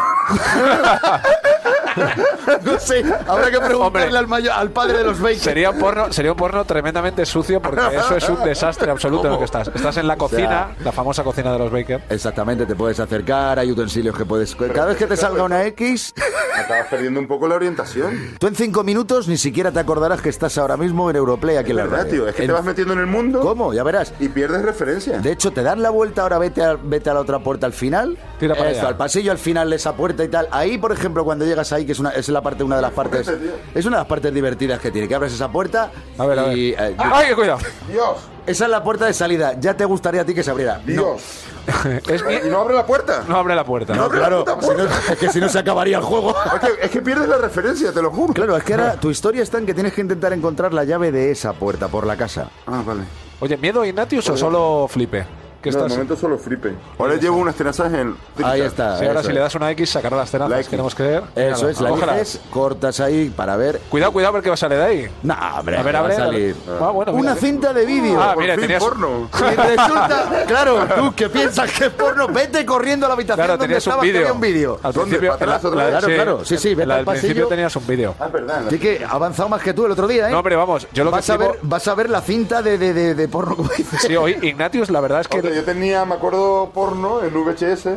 No 2.65 2.79
sé, 2.79 3.05
habrá 3.27 3.51
que 3.51 3.61
preguntarle 3.61 4.19
al, 4.19 4.27
mayo- 4.27 4.53
al 4.53 4.71
padre 4.71 4.99
de 4.99 5.05
los 5.05 5.21
Baker. 5.21 5.39
Sería 5.39 5.71
un 5.71 5.79
porno, 5.79 6.13
sería 6.13 6.33
un 6.33 6.37
porno 6.37 6.65
tremendamente 6.65 7.25
sucio 7.27 7.61
porque 7.61 7.81
eso 7.97 8.17
es 8.17 8.29
un 8.29 8.43
desastre 8.45 8.91
absoluto 8.91 9.27
en 9.27 9.33
lo 9.33 9.39
que 9.39 9.45
estás. 9.45 9.69
Estás 9.75 9.97
en 9.97 10.07
la 10.09 10.17
cocina, 10.17 10.71
la 10.83 10.93
famosa 10.93 11.23
cocina 11.25 11.53
de 11.53 11.59
los 11.59 11.71
Baker. 11.71 12.03
Exactamente, 12.09 12.67
te 12.67 12.75
puedes 12.75 12.99
acercar, 13.01 13.59
hay 13.59 13.71
utensilios 13.71 14.17
que 14.17 14.25
puedes... 14.25 14.55
Cada 14.55 14.87
vez 14.87 14.97
que 14.97 15.07
te 15.07 15.17
salga 15.17 15.43
una 15.45 15.65
X, 15.67 16.15
Acabas 16.57 16.87
perdiendo 16.89 17.19
un 17.21 17.27
poco 17.27 17.49
la 17.49 17.57
orientación. 17.57 18.37
tú 18.39 18.47
en 18.47 18.55
cinco 18.55 18.85
minutos 18.85 19.27
ni 19.29 19.37
siquiera 19.37 19.73
te 19.73 19.81
acordarás 19.81 20.21
que 20.23 20.29
estás 20.29 20.57
ahora 20.59 20.77
mismo 20.77 21.11
en 21.11 21.17
Europlay 21.17 21.57
aquí 21.57 21.71
en 21.73 21.77
la 21.79 21.83
¿Verdad, 21.85 21.99
radio. 22.05 22.11
tío? 22.13 22.29
Es 22.29 22.35
que 22.37 22.43
En- 22.43 22.49
te 22.49 22.53
vas 22.53 22.65
metiendo 22.65 22.93
en 22.95 23.01
el 23.01 23.07
mundo 23.07 23.41
¿Cómo? 23.41 23.73
Ya 23.75 23.83
verás. 23.83 24.13
y 24.21 24.29
pierdes 24.29 24.63
referencia. 24.63 25.19
De 25.19 25.33
hecho, 25.33 25.53
te 25.53 25.63
das 25.63 25.79
la 25.79 25.91
vuelta, 25.91 26.23
ahora 26.23 26.39
vete 26.39 26.63
a, 26.63 26.75
vete 26.81 27.11
a 27.11 27.15
la 27.15 27.21
otra 27.21 27.39
puerta 27.41 27.67
al 27.67 27.73
final. 27.73 28.17
Tira 28.45 28.55
para 28.57 28.71
Esto, 28.71 28.81
allá. 28.83 28.89
al 28.91 28.97
pasillo, 28.97 29.33
al 29.33 29.39
final 29.39 29.71
de 29.71 29.77
esa 29.77 29.95
puerta 29.95 30.23
y 30.25 30.29
tal. 30.29 30.49
Ahí, 30.51 30.77
por 30.79 30.93
ejemplo, 30.93 31.25
cuando 31.25 31.45
llegas 31.47 31.73
ahí, 31.73 31.87
que 31.87 31.93
es 31.93 31.99
una, 31.99 32.11
es 32.11 32.29
la 32.29 32.43
parte, 32.43 32.63
una 32.63 32.77
de 32.77 32.83
las 32.83 32.93
partes. 32.93 33.27
Es 33.75 33.85
una 33.87 33.97
de 33.97 34.01
las 34.03 34.07
partes 34.09 34.33
divertidas 34.35 34.81
que 34.81 34.91
tiene, 34.91 35.09
que 35.09 35.15
abres 35.15 35.33
esa 35.33 35.51
puerta. 35.51 35.91
A 36.19 36.27
ver, 36.27 36.39
a 36.39 36.43
ver. 36.45 36.59
y, 36.59 36.73
eh, 36.73 36.95
¡Ay, 36.99 37.33
cuidado! 37.35 37.59
Dios, 37.91 38.17
esa 38.47 38.65
es 38.65 38.71
la 38.71 38.83
puerta 38.85 39.07
de 39.07 39.15
salida. 39.15 39.55
Ya 39.59 39.75
te 39.77 39.85
gustaría 39.85 40.21
a 40.21 40.25
ti 40.25 40.35
que 40.35 40.43
se 40.43 40.51
abriera. 40.51 40.79
No, 40.85 40.93
Dios. 40.93 41.23
Es 42.09 42.23
mi- 42.23 42.35
¿Y 42.47 42.51
no 42.51 42.61
abre 42.61 42.75
la 42.75 42.85
puerta? 42.85 43.25
No 43.27 43.37
abre 43.39 43.55
la 43.55 43.65
puerta. 43.65 43.95
no, 43.95 44.05
abre 44.05 44.19
la 44.21 44.29
claro. 44.29 44.45
si 44.61 44.69
no- 44.69 44.85
es 44.85 45.19
que 45.19 45.29
si 45.31 45.41
no 45.41 45.49
se 45.49 45.59
acabaría 45.59 45.97
el 45.97 46.03
juego. 46.05 46.35
Es 46.55 46.61
que, 46.61 46.85
es 46.87 46.91
que 46.91 47.01
pierdes 47.01 47.27
la 47.29 47.39
referencia, 47.39 47.93
te 47.93 48.03
lo 48.03 48.11
juro. 48.11 48.35
Claro, 48.35 48.57
es 48.57 48.63
que 48.65 48.75
ahora 48.75 48.97
tu 49.01 49.11
historia 49.11 49.43
está 49.43 49.57
en 49.59 49.65
que 49.67 49.73
tienes 49.73 49.95
que 49.95 50.03
intentar 50.03 50.33
encontrar 50.35 50.75
la 50.75 50.85
llave 50.85 51.11
de 51.11 51.31
esa 51.31 51.55
puerta 51.55 51.89
por 51.89 52.07
la 52.07 52.17
casa. 52.17 52.51
Ah, 52.67 52.83
vale. 52.85 53.01
Oye, 53.41 53.57
¿miedo 53.57 53.85
Ignatius 53.85 54.29
o 54.29 54.37
solo 54.37 54.87
flipe? 54.91 55.25
¿Qué 55.65 55.71
No, 55.71 55.79
de 55.79 55.83
estás? 55.85 55.93
momento 55.93 56.17
solo 56.17 56.37
flipe. 56.39 56.75
Ahora 56.99 57.17
llevo 57.17 57.39
unas 57.39 57.55
tenazas 57.55 57.93
en... 57.95 58.15
Ahí 58.45 58.61
está. 58.61 58.99
Sí, 58.99 59.07
ahora 59.07 59.23
si 59.23 59.33
le 59.33 59.41
das 59.41 59.55
una 59.55 59.71
X 59.71 59.89
sacará 59.91 60.15
las 60.17 60.31
tenazas, 60.31 60.51
La 60.51 60.59
X. 60.59 60.69
queremos 60.69 60.95
creer. 60.95 61.23
Eso 61.35 61.69
es, 61.71 61.81
la 61.81 61.89
eliges, 61.89 62.41
cortas 62.51 63.01
ahí 63.01 63.31
para 63.31 63.57
ver. 63.57 63.81
Cuidado, 63.89 64.13
cuidado, 64.13 64.35
porque 64.35 64.51
va 64.51 64.55
a 64.55 64.59
salir 64.59 64.77
de 64.79 64.85
ahí. 64.85 65.09
No, 65.23 65.35
hombre, 65.59 65.79
A 65.79 65.83
ver, 65.83 65.95
va 65.95 65.99
abre. 66.01 66.17
salir. 66.17 66.57
Ah, 66.81 66.91
bueno, 66.91 67.13
mira. 67.13 67.33
Una 67.33 67.35
cinta 67.41 67.73
de 67.73 67.87
vídeo. 67.87 68.21
Ah, 68.21 68.35
mira, 68.39 68.57
tenías, 68.57 68.83
porno. 68.83 69.31
Y 69.41 69.57
resulta, 69.57 70.45
claro, 70.47 70.87
tú 70.97 71.15
que 71.15 71.29
piensas 71.31 71.71
que 71.73 71.87
es 71.87 71.91
porno, 71.93 72.29
vete 72.29 72.67
corriendo 72.67 73.07
a 73.07 73.09
la 73.09 73.15
habitación 73.15 73.47
claro, 73.47 73.53
donde 73.59 73.67
tenías 73.67 73.87
un 73.87 73.91
estabas 73.93 74.05
que 74.11 74.19
había 74.19 74.33
un 74.33 74.41
vídeo. 74.41 74.79
Al. 74.83 74.93
Claro, 74.93 76.07
claro, 76.07 76.45
sí, 76.45 76.59
sí, 76.59 76.75
vete 76.75 76.87
la 76.87 76.97
al 76.97 77.05
del 77.05 77.15
principio 77.15 77.47
tenías 77.49 77.75
un 77.77 77.87
vídeo. 77.87 78.15
Ah, 78.21 78.29
verdad. 78.29 78.67
Así 78.67 78.79
que 78.79 79.05
ha 79.05 79.11
avanzado 79.13 79.49
más 79.49 79.63
que 79.63 79.73
tú 79.73 79.87
el 79.87 79.93
otro 79.93 80.07
día, 80.07 80.29
¿eh? 80.29 80.33
No, 80.33 80.39
hombre, 80.39 80.57
vamos, 80.57 80.87
yo 80.93 81.05
lo 81.05 81.11
que 81.11 81.17
vas, 81.17 81.31
a 81.31 81.37
ver, 81.37 81.59
vas 81.63 81.89
a 81.89 81.95
ver 81.95 82.11
la 82.11 82.21
cinta 82.21 82.63
de, 82.63 82.77
de, 82.79 82.93
de, 82.93 83.15
de 83.15 83.29
porno, 83.29 83.57
como 83.57 83.69
dices. 83.71 84.01
Sí, 84.03 84.15
hoy 84.17 84.37
Ignatius, 84.43 84.91
la 84.91 85.01
verdad 85.01 85.21
es 85.21 85.29
que. 85.29 85.54
Yo 85.55 85.65
tenía, 85.65 86.05
me 86.05 86.15
acuerdo, 86.15 86.71
porno 86.75 87.23
en 87.23 87.33
VHS 87.35 87.89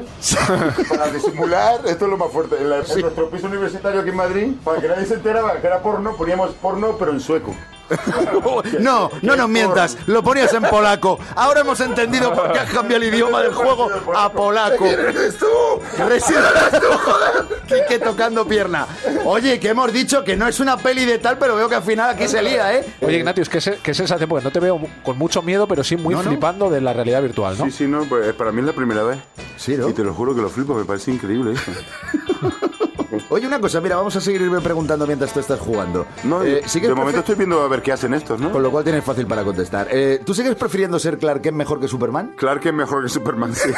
para 0.90 1.08
disimular, 1.12 1.82
esto 1.86 2.06
es 2.06 2.12
lo 2.12 2.18
más 2.18 2.32
fuerte, 2.32 2.56
en, 2.60 2.70
la- 2.70 2.78
en 2.80 3.02
nuestro 3.02 3.30
piso 3.30 3.48
universitario 3.48 4.02
aquí 4.02 4.10
en 4.10 4.16
Madrid, 4.16 4.52
para 4.64 4.80
que 4.82 4.88
nadie 4.88 5.06
se 5.06 5.16
enteraba 5.16 5.60
que 5.60 5.68
era 5.68 5.82
porno, 5.82 6.16
poníamos 6.16 6.52
porno 6.52 6.96
pero 6.98 7.12
en 7.12 7.20
sueco. 7.20 7.54
No, 8.80 9.10
no 9.22 9.36
nos 9.36 9.50
mientas, 9.50 9.98
lo 10.08 10.24
ponías 10.24 10.54
en 10.54 10.64
polaco. 10.64 11.20
Ahora 11.36 11.62
hemos 11.62 11.80
entendido 11.80 12.34
por 12.34 12.52
qué 12.52 12.60
has 12.60 12.72
cambiado 12.72 13.04
el 13.04 13.14
idioma 13.14 13.42
del 13.42 13.54
juego 13.54 13.90
a 14.16 14.32
polaco. 14.32 14.86
¡Eres 14.86 15.38
tú! 15.38 15.46
Recién 16.08 16.40
eres 16.40 16.82
tú, 16.82 16.88
joder. 16.98 17.58
Quique 17.68 18.00
tocando 18.00 18.46
pierna. 18.48 18.88
Oye, 19.26 19.60
que 19.60 19.70
hemos 19.70 19.92
dicho 19.94 20.24
que 20.24 20.36
no 20.36 20.48
es 20.48 20.60
una 20.60 20.78
peli 20.78 21.06
de 21.06 21.20
tal, 21.20 21.38
pero 21.38 21.56
veo 21.56 21.68
que 21.70 21.76
al 21.76 21.84
final 21.84 22.10
aquí 22.12 22.28
se 22.28 22.42
lía, 22.42 22.74
¿eh? 22.76 22.86
Oye, 23.02 23.18
Ignatius, 23.18 23.50
¿qué, 23.50 23.62
se- 23.62 23.78
qué 23.78 23.94
sensación? 23.94 24.30
Porque 24.30 24.44
no 24.46 24.52
te 24.52 24.60
veo 24.60 24.80
con 25.04 25.18
mucho 25.18 25.42
miedo, 25.42 25.68
pero 25.68 25.84
sí 25.84 25.98
muy 25.98 26.14
No, 26.16 26.24
no. 26.24 26.30
flipando 26.30 26.70
de 26.70 26.82
la 26.82 26.94
realidad 26.94 27.22
virtual, 27.22 27.58
¿no? 27.58 27.66
Sí, 27.66 27.72
sí, 27.72 27.88
no, 27.88 28.04
pues 28.06 28.34
para 28.34 28.52
mí 28.52 28.62
es 28.62 28.68
la 28.68 28.74
primera 28.74 29.04
vez. 29.04 29.20
Sí, 29.58 29.76
¿no? 29.78 29.90
Y 29.90 29.94
te 29.94 30.04
lo 30.04 30.14
juro 30.14 30.36
que 30.36 30.42
lo 30.42 30.50
flipo, 30.50 30.74
me 30.76 30.86
parece 30.86 31.12
increíble 31.12 31.54
eso. 31.54 31.72
Oye, 33.30 33.48
una 33.48 33.60
cosa, 33.60 33.80
mira, 33.82 33.96
vamos 33.96 34.16
a 34.16 34.22
seguirme 34.22 34.60
preguntando 34.62 35.08
mientras 35.08 35.32
tú 35.34 35.40
estás 35.40 35.60
jugando. 35.60 36.06
No, 36.24 36.44
Eh, 36.44 36.62
de 36.62 36.68
¿sigues 36.70 36.94
momento 36.94 37.20
estoy 37.20 37.36
viendo 37.36 37.62
a 37.62 37.68
ver 37.68 37.82
qué 37.82 37.92
hacen 37.92 38.14
estos, 38.14 38.40
¿no? 38.40 38.52
Con 38.52 38.62
lo 38.64 38.70
cual 38.72 38.84
tienes 38.84 39.04
fácil 39.04 39.26
para 39.28 39.44
contestar. 39.44 39.88
Eh, 39.92 40.22
¿Tú 40.26 40.34
sigues 40.34 40.56
prefiriendo 40.56 41.00
ser 41.00 41.18
Clark 41.18 41.42
Kent 41.42 41.56
mejor 41.56 41.80
que 41.80 41.88
Superman? 41.88 42.34
Clark 42.38 42.62
Kent 42.62 42.76
mejor 42.78 43.04
que 43.04 43.10
Superman, 43.10 43.54
sí. 43.56 43.70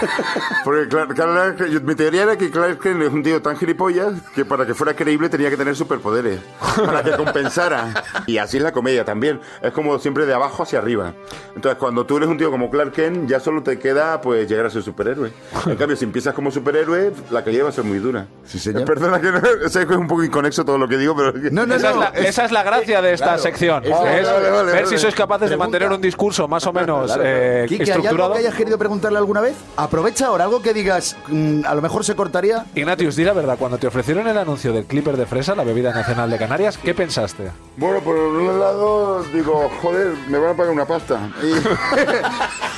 Porque 0.64 0.88
Clark, 0.88 1.14
Clark 1.14 1.58
Kent- 1.58 1.68
yo- 1.70 1.80
mi 1.80 1.94
teoría 1.94 2.22
era 2.24 2.36
que 2.36 2.50
Clark 2.50 2.78
Kent 2.80 3.02
es 3.02 3.12
un 3.12 3.22
tío 3.22 3.40
tan 3.42 3.56
gilipollas 3.56 4.14
que 4.34 4.44
para 4.44 4.66
que 4.66 4.74
fuera 4.74 4.94
creíble 4.94 5.28
tenía 5.28 5.50
que 5.50 5.56
tener 5.56 5.76
superpoderes. 5.76 6.40
Para 6.84 7.02
que 7.02 7.12
compensara. 7.12 8.04
Y 8.26 8.38
así 8.38 8.56
es 8.56 8.62
la 8.62 8.72
comedia 8.72 9.04
también. 9.04 9.40
Es 9.62 9.72
como 9.72 9.98
siempre 9.98 10.26
de 10.26 10.34
abajo 10.34 10.62
hacia 10.64 10.78
arriba. 10.80 11.14
Entonces, 11.54 11.78
cuando 11.78 12.04
tú 12.06 12.16
eres 12.16 12.28
un 12.28 12.36
tío 12.38 12.50
como 12.50 12.70
Clark 12.70 12.92
Kent, 12.92 13.28
ya 13.28 13.38
solo 13.40 13.62
te 13.62 13.78
queda 13.78 14.20
pues 14.20 14.48
llegar 14.48 14.66
a 14.66 14.70
ser 14.70 14.82
superhéroe. 14.82 15.32
En 15.66 15.76
cambio, 15.76 15.96
si 15.96 16.04
empiezas 16.04 16.34
como 16.34 16.50
superhéroe, 16.50 17.12
la 17.30 17.44
caída 17.44 17.62
va 17.64 17.68
a 17.68 17.72
ser 17.72 17.84
muy 17.84 17.98
dura. 17.98 18.26
Sí, 18.44 18.58
señor. 18.72 18.84
Perdona 18.84 19.20
que 19.20 19.32
no, 19.32 19.40
sé 19.68 19.86
que 19.86 19.92
es 19.94 19.98
un 19.98 20.06
poco 20.06 20.22
inconexo 20.24 20.64
todo 20.64 20.78
lo 20.78 20.86
que 20.88 20.96
digo, 20.96 21.16
pero... 21.16 21.32
No, 21.50 21.66
no, 21.66 21.74
Esa, 21.74 21.92
no. 21.92 22.02
es 22.04 22.12
la, 22.22 22.28
esa 22.28 22.44
es 22.44 22.52
la 22.52 22.62
gracia 22.62 23.00
de 23.02 23.12
esta 23.14 23.24
claro, 23.26 23.42
sección. 23.42 23.84
es- 23.84 23.90
es 23.90 23.96
vale, 23.96 24.22
vale, 24.22 24.50
vale, 24.50 24.72
ver 24.72 24.84
vale. 24.84 24.86
si 24.86 24.98
sois 24.98 25.14
capaces 25.14 25.50
de 25.50 25.56
mantener 25.56 25.90
un 25.90 26.00
discurso 26.00 26.46
más 26.48 26.66
o 26.66 26.72
menos 26.72 27.06
Claro. 27.06 27.22
eh, 27.24 27.64
Quique, 27.68 27.84
¿hay 27.84 27.90
algo 27.90 28.02
estructurado. 28.02 28.32
que 28.34 28.38
hayas 28.40 28.54
querido 28.54 28.78
preguntarle 28.78 29.18
alguna 29.18 29.40
vez? 29.40 29.54
Aprovecha 29.76 30.26
ahora 30.26 30.44
algo 30.44 30.60
que 30.62 30.72
digas, 30.74 31.16
mm, 31.28 31.64
a 31.66 31.74
lo 31.74 31.82
mejor 31.82 32.04
se 32.04 32.14
cortaría. 32.14 32.66
Ignatius, 32.74 33.16
di 33.16 33.24
la 33.24 33.32
verdad, 33.32 33.56
cuando 33.58 33.78
te 33.78 33.86
ofrecieron 33.86 34.26
el 34.28 34.36
anuncio 34.38 34.72
del 34.72 34.84
Clipper 34.84 35.16
de 35.16 35.26
fresa, 35.26 35.54
la 35.54 35.64
bebida 35.64 35.92
nacional 35.92 36.30
de 36.30 36.38
Canarias, 36.38 36.78
¿qué 36.78 36.94
pensaste? 36.94 37.50
Bueno, 37.76 38.00
por 38.00 38.16
un 38.16 38.58
lado 38.58 39.22
digo, 39.32 39.70
joder, 39.82 40.12
me 40.28 40.38
van 40.38 40.50
a 40.50 40.54
pagar 40.54 40.72
una 40.72 40.84
pasta. 40.86 41.18
Y, 41.42 41.52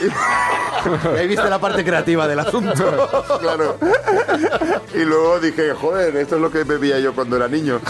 Ahí 1.18 1.26
viste 1.26 1.48
la 1.48 1.58
parte 1.58 1.84
creativa 1.84 2.26
del 2.28 2.38
asunto. 2.38 3.08
claro. 3.40 3.76
Y 4.94 4.98
luego 5.04 5.40
dije, 5.40 5.72
joder, 5.80 6.16
esto 6.16 6.36
es 6.36 6.42
lo 6.42 6.50
que 6.50 6.64
bebía 6.64 6.98
yo 6.98 7.14
cuando 7.14 7.36
era 7.36 7.48
niño. 7.48 7.80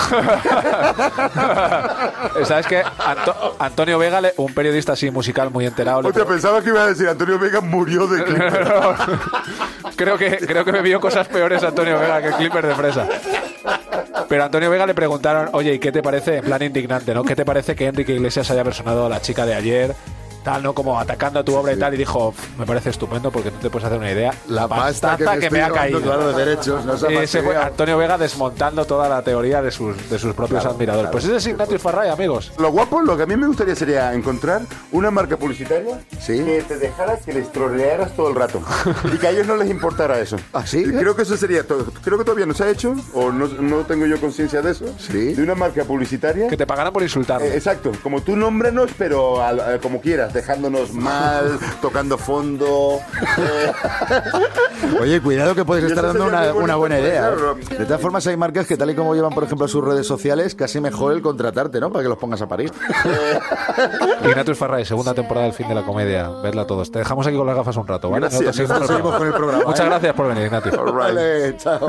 ¿Sabes 2.45 2.67
que 2.67 2.83
Antonio 3.59 3.99
Vega, 3.99 4.21
le- 4.21 4.35
un 4.37 4.53
periodista 4.55 4.93
así 4.93 5.11
musical 5.11 5.51
muy 5.51 5.67
enterado, 5.67 6.03
le 6.03 6.09
Hostia, 6.09 6.25
pensaba 6.25 6.63
que 6.63 6.71
iba 6.71 6.83
a 6.83 6.87
decir, 6.89 7.09
Antonio 7.09 7.39
Vega 7.39 7.61
murió 7.61 8.07
de 8.07 8.25
Clipper. 8.29 8.69
creo 9.97 10.19
que 10.19 10.37
creo 10.39 10.65
que 10.65 10.73
me 10.73 10.83
vio 10.83 11.01
cosas 11.01 11.29
peores 11.29 11.63
Antonio 11.63 11.99
Vega 11.99 12.23
que 12.23 12.31
Clipper 12.33 12.67
de 12.67 12.75
fresa. 12.75 13.07
Pero 14.29 14.43
a 14.43 14.47
Antonio 14.47 14.71
Vega 14.71 14.87
le 14.87 14.95
preguntaron, 14.95 15.49
oye, 15.53 15.75
¿y 15.75 15.79
qué 15.79 15.91
te 15.91 16.03
parece? 16.03 16.39
En 16.39 16.45
plan 16.45 16.63
indignante, 16.63 17.15
¿no? 17.15 17.25
¿Qué 17.25 17.35
te 17.35 17.45
parece 17.47 17.75
que 17.75 17.87
Enrique 17.87 18.13
Iglesias 18.13 18.51
haya 18.51 18.63
personado 18.63 19.07
a 19.07 19.09
la 19.09 19.23
chica 19.23 19.47
de 19.47 19.55
ayer? 19.55 19.95
Tal, 20.49 20.63
¿no? 20.63 20.73
Como 20.73 20.99
atacando 20.99 21.41
a 21.41 21.45
tu 21.45 21.55
obra 21.55 21.75
y 21.75 21.77
tal. 21.77 21.93
Y 21.93 21.99
dijo, 21.99 22.35
me 22.59 22.65
parece 22.65 22.89
estupendo 22.89 23.31
porque 23.31 23.51
no 23.51 23.59
te 23.59 23.69
puedes 23.69 23.85
hacer 23.85 23.99
una 23.99 24.11
idea. 24.11 24.33
La 24.49 24.67
pasta 24.67 25.15
que, 25.17 25.51
me, 25.51 25.61
ha 25.61 25.71
caído. 25.71 26.01
Claro, 26.01 26.33
de 26.33 26.45
derechos. 26.45 27.03
Ese 27.11 27.43
fue. 27.43 27.55
Antonio 27.55 27.99
Vega 27.99 28.17
desmontando 28.17 28.87
toda 28.87 29.11
la 29.11 29.21
teoría 29.21 29.61
de 29.61 29.71
sus, 29.71 30.09
de 30.09 30.19
sus 30.19 30.35
propios 30.35 30.65
admiradores. 30.65 31.11
Pues 31.11 31.25
ese 31.25 31.37
es 31.37 31.47
Ignatius 31.49 31.83
Farray, 31.83 32.09
amigos. 32.09 32.53
Lo 32.59 32.71
guapo, 32.71 33.03
lo 33.03 33.15
que 33.15 33.25
a 33.25 33.27
mí 33.27 33.37
me 33.37 33.47
gustaría 33.47 33.75
sería 33.75 34.15
encontrar 34.15 34.63
una 34.93 35.11
marca 35.11 35.37
publicitaria 35.37 36.01
Sí. 36.19 36.43
que 36.43 36.63
te 36.67 36.79
dejara 36.79 37.19
que 37.19 37.35
les 37.35 37.53
trolearas 37.53 38.17
todo 38.17 38.31
el 38.31 38.35
rato 38.35 38.63
y 39.13 39.19
que 39.19 39.27
a 39.27 39.31
ellos 39.31 39.47
no 39.47 39.57
les 39.57 39.69
importara 39.69 40.19
eso. 40.19 40.37
¿Ah, 40.55 40.67
sí? 40.67 40.83
Creo 40.85 41.15
que 41.15 41.23
eso 41.23 41.37
sería 41.37 41.67
todo. 41.67 41.85
Creo 42.03 42.17
que 42.17 42.25
todavía 42.25 42.47
no 42.47 42.55
se 42.55 42.65
ha 42.65 42.71
hecho 42.71 42.95
o 43.13 43.31
no, 43.31 43.49
no 43.49 43.79
tengo 43.85 44.07
yo 44.07 44.19
conciencia 44.19 44.63
de 44.63 44.71
eso. 44.71 44.87
Sí. 44.99 45.35
De 45.35 45.43
una 45.43 45.55
marca 45.55 45.85
publicitaria. 45.85 46.49
Que 46.49 46.57
te 46.57 46.67
pagaran 46.67 46.93
por 46.93 47.03
insultarme. 47.03 47.49
Eh, 47.49 47.57
exacto, 47.57 47.93
como 48.03 48.23
tú 48.23 48.35
nómbranos, 48.35 48.91
pero 48.97 49.43
al- 49.43 49.59
eh, 49.59 49.79
como 49.83 50.01
quieras, 50.01 50.33
dejándonos 50.39 50.93
mal, 50.93 51.59
tocando 51.83 52.17
fondo. 52.17 53.01
eh, 53.39 53.73
Oye, 55.01 55.21
cuidado 55.21 55.55
que 55.55 55.65
puedes 55.65 55.85
Y 55.85 55.89
estar 55.89 56.07
dando 56.07 56.27
una, 56.27 56.53
una 56.55 56.77
buena 56.77 56.99
idea. 57.01 57.31
¿eh? 57.31 57.77
De 57.77 57.85
todas 57.85 58.01
formas, 58.01 58.25
hay 58.29 58.37
marcas 58.37 58.67
que 58.67 58.77
tal 58.77 58.91
y 58.91 58.95
como 58.95 59.15
llevan, 59.15 59.33
por 59.33 59.43
ejemplo, 59.45 59.67
sus 59.67 59.85
redes 59.85 60.07
sociales, 60.07 60.55
casi 60.55 60.81
mejor 60.81 61.13
el 61.13 61.23
contratarte, 61.23 61.81
¿no? 61.81 61.91
Para 61.91 62.05
que 62.05 62.09
los 62.09 62.19
pongas 62.19 62.41
a 62.43 62.47
parir. 62.47 62.73
Ignatius 64.25 64.59
Farray, 64.59 64.85
segunda 64.85 65.15
temporada 65.15 65.47
del 65.47 65.55
fin 65.55 65.69
de 65.69 65.75
la 65.75 65.85
comedia. 65.85 66.29
Vedla 66.43 66.67
todos. 66.67 66.91
Te 66.91 67.01
dejamos 67.01 67.27
aquí 67.27 67.37
con 67.37 67.47
las 67.47 67.57
gafas 67.57 67.77
un 67.77 67.87
rato, 67.87 68.11
¿vale? 68.11 68.29
Gracias. 68.29 68.43
Nosotros 68.43 68.69
seguimos 68.69 68.89
Seguimos 68.89 69.17
con 69.17 69.27
el 69.27 69.33
programa. 69.35 69.65
Muchas 69.65 69.81
¿eh? 69.87 69.89
gracias 69.89 70.15
por 70.15 70.29
venir, 70.29 70.45
Ignatius. 70.47 70.75
right. 70.77 70.95
Vale, 70.95 71.57
chao. 71.59 71.89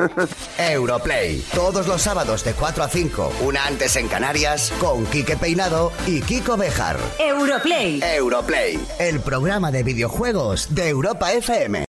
Europlay, 0.58 1.44
todos 1.54 1.88
los 1.88 2.02
sábados 2.02 2.44
de 2.44 2.54
4 2.54 2.84
a 2.84 2.88
5, 2.90 3.32
una 3.42 3.66
antes 3.66 3.96
en 3.96 4.08
Canarias, 4.08 4.72
con 4.80 5.06
Quique 5.06 5.38
Peinado 5.38 5.92
y 6.08 6.22
Kiko 6.22 6.58
Bejar. 6.58 6.98
Europlay. 7.20 8.02
Europlay, 8.30 8.80
el 9.00 9.22
programa 9.22 9.72
de 9.72 9.82
videojuegos 9.82 10.76
de 10.76 10.90
Europa 10.90 11.34
FM. 11.34 11.78